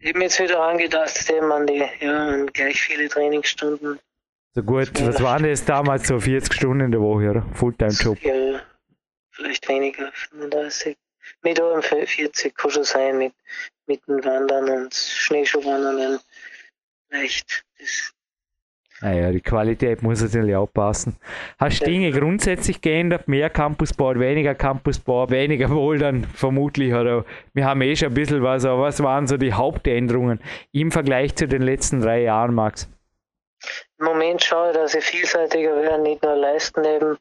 Ich 0.00 0.10
habe 0.10 0.22
jetzt 0.22 0.40
wieder 0.40 0.60
angedacht, 0.60 1.32
man 1.42 1.66
die, 1.66 1.82
ja, 2.00 2.44
gleich 2.52 2.80
viele 2.80 3.08
Trainingsstunden. 3.08 3.98
So 4.54 4.62
gut, 4.62 4.90
was 5.06 5.22
waren 5.22 5.44
das 5.44 5.64
damals 5.64 6.08
so 6.08 6.18
40 6.18 6.52
Stunden 6.52 6.86
in 6.86 6.90
der 6.90 7.00
Woche, 7.00 7.30
oder? 7.30 7.46
Fulltime-Job? 7.54 8.18
Ja, 8.22 8.60
vielleicht 9.40 9.68
weniger, 9.68 10.12
35. 10.12 10.96
Mit 11.42 11.60
oben 11.60 11.82
40 11.82 12.54
kann 12.54 12.70
schon 12.70 12.84
sein, 12.84 13.18
mit, 13.18 13.34
mit 13.86 14.06
dem 14.06 14.24
Wandern 14.24 14.68
und 14.68 14.94
Schneeschuhwandern. 14.94 16.20
Vielleicht. 17.08 17.64
Das 17.78 18.12
naja, 19.02 19.30
die 19.32 19.40
Qualität 19.40 20.02
muss 20.02 20.20
natürlich 20.20 20.54
auch 20.54 20.66
passen. 20.66 21.16
Hast 21.58 21.80
du 21.80 21.86
Dinge 21.86 22.10
grundsätzlich 22.10 22.82
geändert? 22.82 23.28
Mehr 23.28 23.48
Campusboard, 23.48 24.18
weniger 24.18 24.54
Campusboard, 24.54 25.30
weniger 25.30 25.68
Bouldern 25.68 26.24
vermutlich? 26.24 26.92
Oder 26.92 27.24
wir 27.54 27.64
haben 27.64 27.80
eh 27.80 27.96
schon 27.96 28.08
ein 28.08 28.14
bisschen 28.14 28.42
was, 28.42 28.66
aber 28.66 28.82
was 28.82 29.02
waren 29.02 29.26
so 29.26 29.38
die 29.38 29.54
Hauptänderungen 29.54 30.40
im 30.72 30.90
Vergleich 30.90 31.34
zu 31.34 31.48
den 31.48 31.62
letzten 31.62 32.02
drei 32.02 32.22
Jahren, 32.22 32.54
Max? 32.54 32.90
Im 33.98 34.04
Moment 34.04 34.44
schaue 34.44 34.70
ich, 34.70 34.76
dass 34.76 34.94
ich 34.94 35.04
vielseitiger 35.04 35.76
werde, 35.76 36.02
nicht 36.02 36.22
nur 36.22 36.36
Leisten 36.36 36.84
eben, 36.84 37.16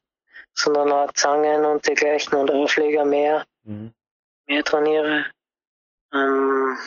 sondern 0.54 0.92
auch 0.92 1.12
Zangen 1.14 1.66
und 1.66 1.88
dergleichen 1.88 2.36
und 2.36 2.52
Aufschläger 2.52 3.06
mehr, 3.06 3.46
mhm. 3.64 3.94
mehr 4.48 4.64
trainiere. 4.64 5.26
Ähm, 6.14 6.78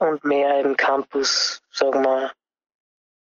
und 0.00 0.24
mehr 0.24 0.60
im 0.60 0.76
Campus, 0.76 1.62
sagen 1.70 2.02
wir, 2.02 2.32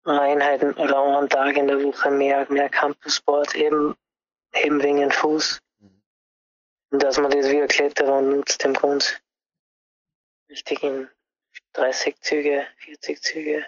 Einheiten 0.03 0.73
oder 0.73 1.17
einen 1.17 1.29
Tag 1.29 1.57
in 1.57 1.67
der 1.67 1.83
Woche 1.83 2.11
mehr, 2.11 2.45
mehr 2.49 2.69
Campussport, 2.69 3.55
eben, 3.55 3.95
eben 4.53 4.81
wegen 4.81 4.99
dem 4.99 5.11
Fuß. 5.11 5.59
Mhm. 5.79 6.01
Und 6.91 7.03
dass 7.03 7.17
man 7.19 7.31
das 7.31 7.49
wie 7.49 7.61
ein 7.61 7.67
Kletterer 7.67 8.21
nutzt 8.21 8.63
im 8.63 8.73
Grund. 8.73 9.21
Richtig 10.49 10.83
in 10.83 11.09
30 11.73 12.19
Züge, 12.21 12.65
40 12.77 13.21
Züge. 13.21 13.65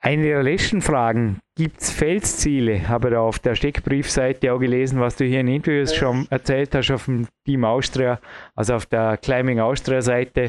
Eine 0.00 0.22
der 0.22 0.42
letzten 0.42 0.80
Fragen. 0.80 1.40
Gibt 1.60 1.82
es 1.82 1.90
Felsziele? 1.90 2.88
Habe 2.88 3.10
da 3.10 3.20
auf 3.20 3.38
der 3.38 3.54
Steckbriefseite 3.54 4.50
auch 4.50 4.58
gelesen, 4.58 4.98
was 4.98 5.16
du 5.16 5.26
hier 5.26 5.40
in 5.40 5.48
Interviews 5.48 5.94
schon 5.94 6.26
erzählt 6.30 6.74
hast 6.74 6.90
auf 6.90 7.04
dem 7.04 7.28
Team 7.44 7.66
Austria, 7.66 8.18
also 8.54 8.76
auf 8.76 8.86
der 8.86 9.18
Climbing 9.18 9.60
Austria 9.60 10.00
Seite. 10.00 10.48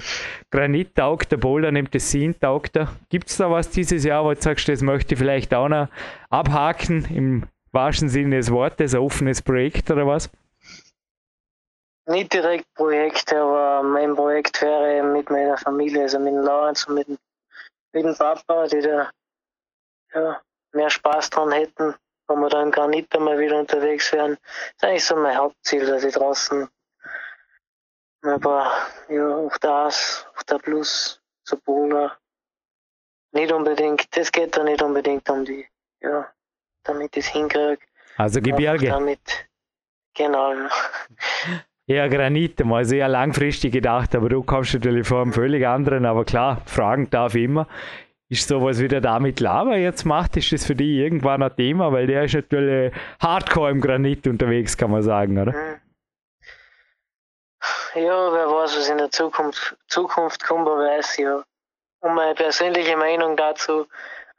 Granit 0.51 0.95
taugt 0.95 1.33
der 1.33 1.35
Boulder, 1.35 1.69
nimmt 1.69 1.93
das 1.93 2.03
Tessin 2.03 2.39
taugt 2.39 2.77
er. 2.77 2.87
Gibt 3.09 3.29
es 3.29 3.35
da 3.35 3.51
was 3.51 3.69
dieses 3.69 4.05
Jahr, 4.05 4.23
wo 4.23 4.33
du 4.33 4.41
sagst, 4.41 4.69
das 4.69 4.81
möchte 4.81 5.15
ich 5.15 5.19
vielleicht 5.19 5.53
auch 5.53 5.67
noch 5.67 5.89
abhaken, 6.29 7.05
im 7.13 7.43
wahrsten 7.73 8.07
Sinne 8.07 8.37
des 8.37 8.49
Wortes, 8.49 8.95
ein 8.95 9.01
offenes 9.01 9.41
Projekt 9.41 9.91
oder 9.91 10.07
was? 10.07 10.29
Nicht 12.05 12.31
direkt 12.31 12.73
Projekt, 12.73 13.33
aber 13.33 13.83
mein 13.83 14.15
Projekt 14.15 14.61
wäre 14.61 15.03
mit 15.03 15.29
meiner 15.29 15.57
Familie, 15.57 16.03
also 16.03 16.19
mit 16.19 16.33
dem 16.35 16.41
Lawrence 16.41 16.87
und 16.87 16.95
mit 16.95 17.09
dem, 17.09 17.17
mit 17.91 18.05
dem 18.05 18.15
Papa, 18.15 18.65
die 18.67 18.79
da 18.79 19.09
ja, 20.13 20.41
mehr 20.73 20.89
Spaß 20.89 21.29
dran 21.29 21.51
hätten, 21.51 21.95
wenn 22.27 22.39
wir 22.39 22.49
dann 22.49 22.71
gar 22.71 22.87
nicht 22.87 23.15
einmal 23.15 23.39
wieder 23.39 23.59
unterwegs 23.59 24.11
wären. 24.13 24.37
Das 24.37 24.75
ist 24.77 24.83
eigentlich 24.83 25.05
so 25.05 25.15
mein 25.15 25.37
Hauptziel, 25.37 25.85
dass 25.85 26.03
ich 26.03 26.13
draußen 26.13 26.69
aber 28.23 28.71
ja, 29.09 29.35
auf 29.35 29.57
das, 29.59 30.27
auf 30.35 30.43
der 30.43 30.59
Plus, 30.59 31.21
so 31.43 31.57
Bowler, 31.65 32.17
nicht 33.33 33.51
unbedingt, 33.51 34.15
das 34.15 34.31
geht 34.31 34.55
da 34.55 34.63
nicht 34.63 34.81
unbedingt 34.81 35.29
um 35.29 35.45
die, 35.45 35.65
ja, 36.01 36.27
damit 36.83 37.17
ich 37.17 37.25
es 37.25 37.31
hinkriege. 37.31 37.79
Also 38.17 38.41
Gebirge. 38.41 38.89
Damit, 38.89 39.47
genau. 40.15 40.53
Ja, 41.87 42.07
Granit, 42.07 42.63
mal 42.63 42.85
sehr 42.85 43.07
langfristig 43.07 43.73
gedacht, 43.73 44.15
aber 44.15 44.29
du 44.29 44.43
kommst 44.43 44.73
natürlich 44.73 45.07
vor 45.07 45.23
einem 45.23 45.33
völlig 45.33 45.65
anderen, 45.65 46.05
aber 46.05 46.25
klar, 46.25 46.61
Fragen 46.65 47.09
darf 47.09 47.35
ich 47.35 47.45
immer. 47.45 47.67
Ist 48.31 48.47
sowas 48.47 48.79
wie 48.79 48.87
der 48.87 49.01
David 49.01 49.41
Lava 49.41 49.75
jetzt 49.75 50.05
macht, 50.05 50.37
ist 50.37 50.53
das 50.53 50.65
für 50.65 50.73
dich 50.73 50.87
irgendwann 50.87 51.43
ein 51.43 51.53
Thema? 51.53 51.91
Weil 51.91 52.07
der 52.07 52.23
ist 52.23 52.33
natürlich 52.33 52.93
hardcore 53.19 53.71
im 53.71 53.81
Granit 53.81 54.25
unterwegs, 54.25 54.77
kann 54.77 54.89
man 54.89 55.03
sagen, 55.03 55.37
oder? 55.37 55.51
Hm. 55.51 55.81
Ja, 57.95 58.31
wer 58.31 58.47
weiß, 58.47 58.77
was 58.77 58.87
in 58.87 58.99
der 58.99 59.11
Zukunft, 59.11 59.75
Zukunft 59.87 60.41
kommt, 60.45 60.65
wer 60.65 60.77
weiß, 60.77 61.17
ja. 61.17 61.43
Und 61.99 62.13
meine 62.15 62.33
persönliche 62.33 62.95
Meinung 62.95 63.35
dazu, 63.35 63.85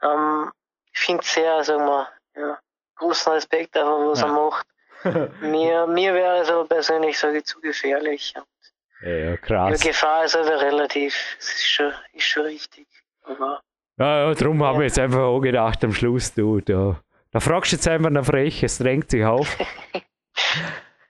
ähm, 0.03 0.51
ich 0.91 0.99
finde 0.99 1.23
sehr, 1.23 1.63
sagen 1.63 1.85
wir, 1.85 2.09
ja, 2.35 2.59
großen 2.97 3.31
Respekt 3.35 3.77
einfach, 3.77 3.99
was 4.07 4.23
ja. 4.23 4.27
er 4.27 4.33
macht. 4.33 4.67
mir, 5.43 5.87
mir 5.87 6.15
wäre 6.15 6.39
es 6.39 6.49
aber 6.49 6.65
persönlich, 6.65 7.19
sage 7.19 7.41
ich, 7.41 7.45
zu 7.45 7.61
gefährlich. 7.61 8.33
Und 8.37 9.07
ja, 9.07 9.37
krass. 9.37 9.79
Die 9.79 9.89
Gefahr 9.89 10.25
ist 10.25 10.35
aber 10.35 10.63
relativ, 10.63 11.37
das 11.37 11.49
ist 11.49 11.69
schon, 11.69 11.93
ist 12.15 12.25
schon 12.25 12.45
richtig. 12.45 12.89
Aber 13.25 13.61
ja, 13.99 14.29
ja 14.29 14.35
darum 14.35 14.63
habe 14.63 14.79
ich 14.79 14.91
jetzt 14.91 14.99
einfach 14.99 15.21
auch 15.21 15.41
gedacht 15.41 15.85
am 15.85 15.93
Schluss, 15.93 16.35
du, 16.35 16.61
da, 16.61 17.01
da 17.31 17.41
fragst 17.41 17.73
du 17.73 17.77
jetzt 17.77 17.89
einfach 17.89 18.11
nach 18.11 18.25
frech, 18.25 18.63
es 18.63 18.79
drängt 18.79 19.11
sich 19.11 19.25
auf. 19.25 19.59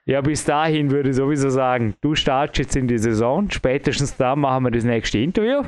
Ja, 0.05 0.19
bis 0.19 0.43
dahin 0.43 0.91
würde 0.91 1.11
ich 1.11 1.15
sowieso 1.15 1.47
sagen, 1.47 1.95
du 2.01 2.13
startest 2.13 2.59
jetzt 2.59 2.75
in 2.75 2.89
die 2.89 2.97
Saison, 2.97 3.49
spätestens 3.49 4.17
da 4.17 4.35
machen 4.35 4.65
wir 4.65 4.71
das 4.71 4.83
nächste 4.83 5.19
Interview. 5.19 5.63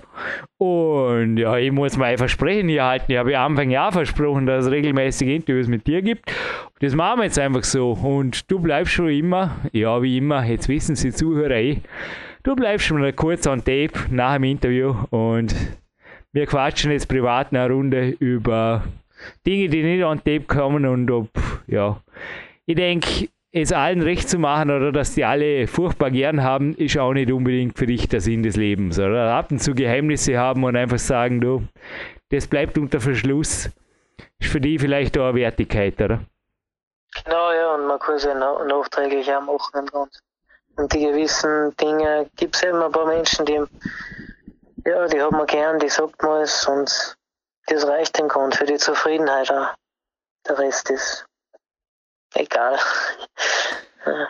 Und 0.58 1.38
ja, 1.38 1.56
ich 1.56 1.72
muss 1.72 1.96
mir 1.96 2.18
versprechen 2.18 2.68
hier 2.68 2.84
halten. 2.84 3.14
Ich 3.14 3.18
habe 3.18 3.32
ja 3.32 3.46
Anfang 3.46 3.70
Jahr 3.70 3.94
versprochen, 3.94 4.46
dass 4.46 4.66
es 4.66 4.72
regelmäßig 4.72 5.30
Interviews 5.30 5.70
mit 5.70 5.88
dir 5.88 6.02
gibt. 6.02 6.34
Das 6.80 6.96
machen 6.96 7.20
wir 7.20 7.26
jetzt 7.26 7.40
einfach 7.40 7.64
so. 7.64 7.94
Und 7.94 8.52
du 8.52 8.60
bleibst 8.60 8.92
schon 8.92 9.08
immer, 9.08 9.56
ja, 9.72 10.02
wie 10.02 10.18
immer, 10.18 10.44
jetzt 10.44 10.68
wissen 10.68 10.98
sie 10.98 11.14
Zuhörer 11.14 11.56
eh, 11.56 11.78
du 12.44 12.58
bleibst 12.58 12.88
schon 12.88 13.00
mal 13.00 13.14
kurz 13.14 13.48
on 13.48 13.60
Tape 13.60 13.94
nach 14.10 14.34
dem 14.34 14.44
Interview 14.44 14.96
und 15.12 15.56
wir 16.36 16.48
quatschen 16.48 16.92
jetzt 16.92 17.08
privat 17.08 17.54
eine 17.54 17.70
Runde 17.70 18.10
über 18.20 18.84
Dinge, 19.48 19.70
die 19.70 19.84
nicht 19.84 20.04
on 20.04 20.18
Tape 20.18 20.42
kommen 20.42 20.86
und 20.86 21.10
ob, 21.10 21.30
ja, 21.66 22.02
ich 22.66 22.76
denke, 22.76 23.30
es 23.54 23.72
allen 23.72 24.02
recht 24.02 24.30
zu 24.30 24.38
machen 24.38 24.70
oder 24.70 24.92
dass 24.92 25.16
die 25.16 25.24
alle 25.24 25.66
furchtbar 25.66 26.12
gern 26.12 26.44
haben, 26.44 26.76
ist 26.76 26.98
auch 26.98 27.14
nicht 27.14 27.32
unbedingt 27.32 27.78
für 27.78 27.86
dich 27.86 28.10
der 28.10 28.20
Sinn 28.20 28.44
des 28.44 28.58
Lebens. 28.58 29.00
Oder 29.00 29.34
ab 29.34 29.50
und 29.50 29.60
zu 29.60 29.74
Geheimnisse 29.74 30.38
haben 30.38 30.66
und 30.66 30.76
einfach 30.76 31.00
sagen, 31.00 31.40
du, 31.40 31.66
das 32.30 32.48
bleibt 32.48 32.78
unter 32.78 33.00
Verschluss, 33.00 33.70
ist 34.38 34.52
für 34.52 34.60
die 34.60 34.78
vielleicht 34.78 35.18
auch 35.18 35.30
eine 35.30 35.36
Wertigkeit, 35.36 36.02
oder? 36.02 36.20
Genau, 37.24 37.52
ja, 37.54 37.76
und 37.76 37.88
man 37.88 37.98
kann 37.98 38.16
es 38.16 38.26
ja 38.26 38.34
nachträglich 38.36 39.34
auch 39.34 39.42
machen. 39.42 39.88
Und, 39.94 40.10
und 40.76 40.94
die 40.94 41.00
gewissen 41.00 41.74
Dinge 41.78 42.30
gibt 42.36 42.58
es 42.58 42.64
eben 42.64 42.82
ein 42.82 42.92
paar 42.92 43.08
Menschen, 43.08 43.46
die, 43.46 43.62
ja, 44.86 45.08
die 45.08 45.22
hat 45.22 45.32
man 45.32 45.46
gern, 45.48 45.80
die 45.80 45.90
sagt 45.90 46.22
man 46.22 46.42
es 46.42 46.66
und 46.68 47.18
das 47.68 47.88
reicht 47.88 48.18
dem 48.20 48.28
Grund 48.28 48.56
für 48.56 48.66
die 48.66 48.78
Zufriedenheit 48.78 49.52
auch. 49.52 49.74
Der 50.48 50.60
Rest 50.60 50.90
ist 50.90 51.26
egal. 52.34 52.78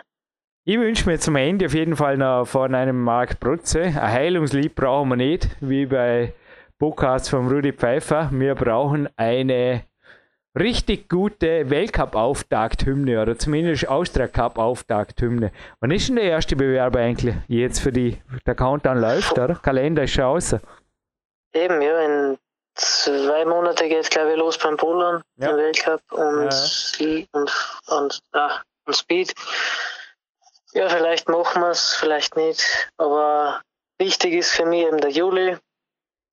Ich 0.68 0.80
wünsche 0.80 1.08
mir 1.08 1.16
zum 1.20 1.36
Ende 1.36 1.66
auf 1.66 1.74
jeden 1.74 1.94
Fall 1.94 2.16
noch 2.16 2.44
von 2.44 2.74
einem 2.74 3.00
Marc 3.00 3.38
Brutze. 3.38 3.82
Ein 3.82 4.10
Heilungslied 4.10 4.74
brauchen 4.74 5.10
wir 5.10 5.16
nicht, 5.16 5.48
wie 5.60 5.86
bei 5.86 6.34
Podcasts 6.76 7.28
von 7.28 7.46
Rudi 7.46 7.72
Pfeiffer. 7.72 8.30
Wir 8.32 8.56
brauchen 8.56 9.08
eine 9.16 9.85
richtig 10.56 11.08
gute 11.08 11.68
Weltcup-Auftakthymne 11.68 13.20
oder 13.20 13.38
zumindest 13.38 13.88
Austria 13.88 14.26
Cup-Auftakthymne. 14.26 15.52
Wann 15.80 15.90
ist 15.90 16.08
denn 16.08 16.16
der 16.16 16.24
erste 16.24 16.56
Bewerber 16.56 17.00
eigentlich 17.00 17.34
jetzt 17.48 17.80
für 17.80 17.92
die? 17.92 18.18
Der 18.46 18.54
Countdown 18.54 18.98
läuft, 18.98 19.38
oder? 19.38 19.56
Kalender 19.56 20.04
ist 20.04 20.12
schon 20.12 20.24
außer. 20.24 20.60
Eben, 21.52 21.80
ja, 21.82 22.00
in 22.00 22.38
zwei 22.74 23.44
Monate 23.44 23.88
geht 23.88 24.00
es, 24.00 24.10
glaube 24.10 24.32
ich, 24.32 24.38
los 24.38 24.58
beim 24.58 24.76
Polen 24.76 25.22
ja. 25.36 25.50
im 25.50 25.56
Weltcup 25.56 26.00
und, 26.10 26.52
ja. 26.98 27.24
und, 27.32 27.52
und, 27.88 28.20
ah, 28.32 28.60
und 28.86 28.96
Speed. 28.96 29.34
Ja, 30.72 30.88
vielleicht 30.88 31.28
machen 31.28 31.62
wir 31.62 31.70
es, 31.70 31.94
vielleicht 31.94 32.36
nicht. 32.36 32.62
Aber 32.98 33.60
wichtig 33.98 34.34
ist 34.34 34.52
für 34.52 34.66
mich 34.66 34.86
eben 34.86 34.98
der 34.98 35.10
Juli. 35.10 35.56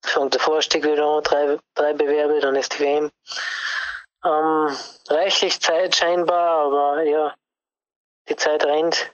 Fängt 0.04 0.34
der 0.34 0.40
Vorstieg 0.40 0.84
wieder 0.84 1.06
an, 1.06 1.22
drei, 1.22 1.56
drei 1.74 1.94
Bewerbe, 1.94 2.38
dann 2.40 2.56
ist 2.56 2.78
die 2.78 2.84
WM. 2.84 3.10
Ähm, 4.24 4.76
reichlich 5.08 5.60
Zeit 5.60 5.96
scheinbar, 5.96 6.66
aber 6.66 7.02
ja, 7.02 7.34
die 8.28 8.36
Zeit 8.36 8.64
rennt. 8.64 9.12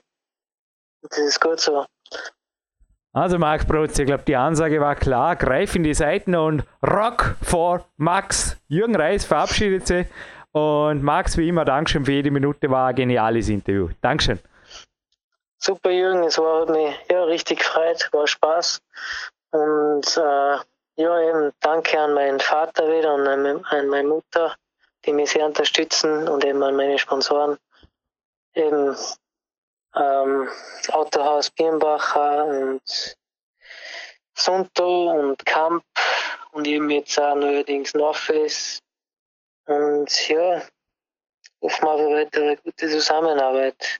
Das 1.01 1.17
ist 1.17 1.41
gut 1.41 1.59
so. 1.59 1.85
Also 3.13 3.37
Marc 3.37 3.67
Brotz, 3.67 3.99
ich 3.99 4.05
glaube, 4.05 4.23
die 4.23 4.37
Ansage 4.37 4.79
war 4.79 4.95
klar. 4.95 5.35
Greif 5.35 5.75
in 5.75 5.83
die 5.83 5.93
Seiten 5.93 6.33
und 6.33 6.63
Rock 6.81 7.35
for 7.41 7.85
Max. 7.97 8.55
Jürgen 8.69 8.95
Reis 8.95 9.25
verabschiedet 9.25 9.85
sich. 9.85 10.07
Und 10.53 11.03
Max, 11.03 11.37
wie 11.37 11.49
immer, 11.49 11.65
Dankeschön 11.65 12.05
für 12.05 12.13
jede 12.13 12.31
Minute, 12.31 12.69
war 12.69 12.87
ein 12.87 12.95
geniales 12.95 13.49
Interview. 13.49 13.89
Dankeschön. 14.01 14.39
Super, 15.57 15.91
Jürgen, 15.91 16.23
es 16.23 16.37
war 16.37 16.69
mir 16.71 16.93
ja, 17.09 17.23
richtig 17.23 17.59
gefreut, 17.59 18.09
war 18.13 18.27
Spaß. 18.27 18.81
Und 19.51 20.17
äh, 20.17 20.57
ja, 20.95 21.19
eben 21.21 21.51
danke 21.59 21.99
an 21.99 22.13
meinen 22.13 22.39
Vater 22.39 22.87
wieder 22.87 23.13
und 23.13 23.27
an, 23.27 23.63
an 23.65 23.87
meine 23.87 24.07
Mutter, 24.07 24.55
die 25.05 25.13
mich 25.13 25.31
sehr 25.31 25.45
unterstützen 25.45 26.27
und 26.27 26.43
eben 26.45 26.61
an 26.63 26.75
meine 26.75 26.99
Sponsoren. 26.99 27.57
Eben 28.53 28.95
ähm, 29.95 30.49
Autohaus 30.89 31.49
Birnbacher 31.49 32.45
und 32.45 33.15
Sunto 34.35 35.11
und 35.11 35.45
Kamp 35.45 35.83
und 36.51 36.67
eben 36.67 36.89
jetzt 36.89 37.19
auch 37.19 37.35
neuerdings 37.35 37.93
Norface. 37.93 38.81
Und 39.65 40.27
ja, 40.27 40.61
hoffen 41.61 41.85
wir 41.85 41.91
auf 41.91 41.99
eine 41.99 42.15
weitere 42.15 42.55
gute 42.57 42.89
Zusammenarbeit. 42.89 43.99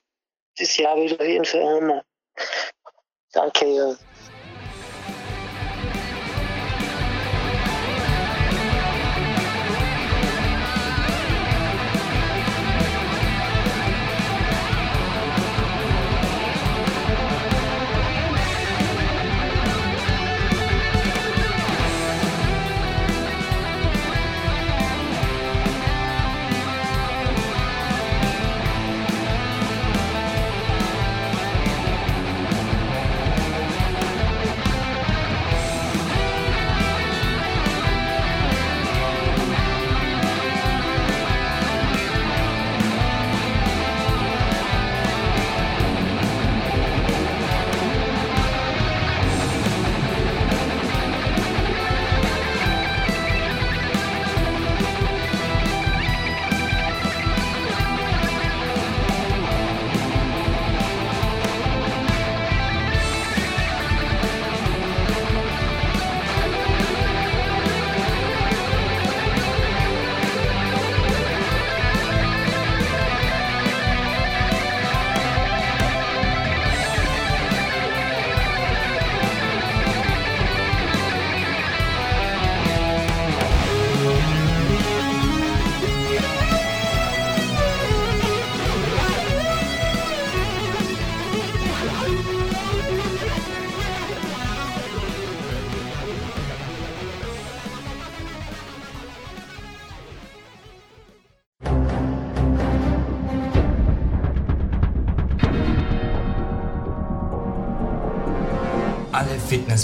Das 0.57 0.75
Jahr 0.77 0.97
wird 0.97 1.19
auf 1.19 1.25
jeden 1.25 1.45
Fall 1.45 1.63
Hammer. 1.63 2.03
Danke, 3.31 3.65
Jürgen. 3.65 3.97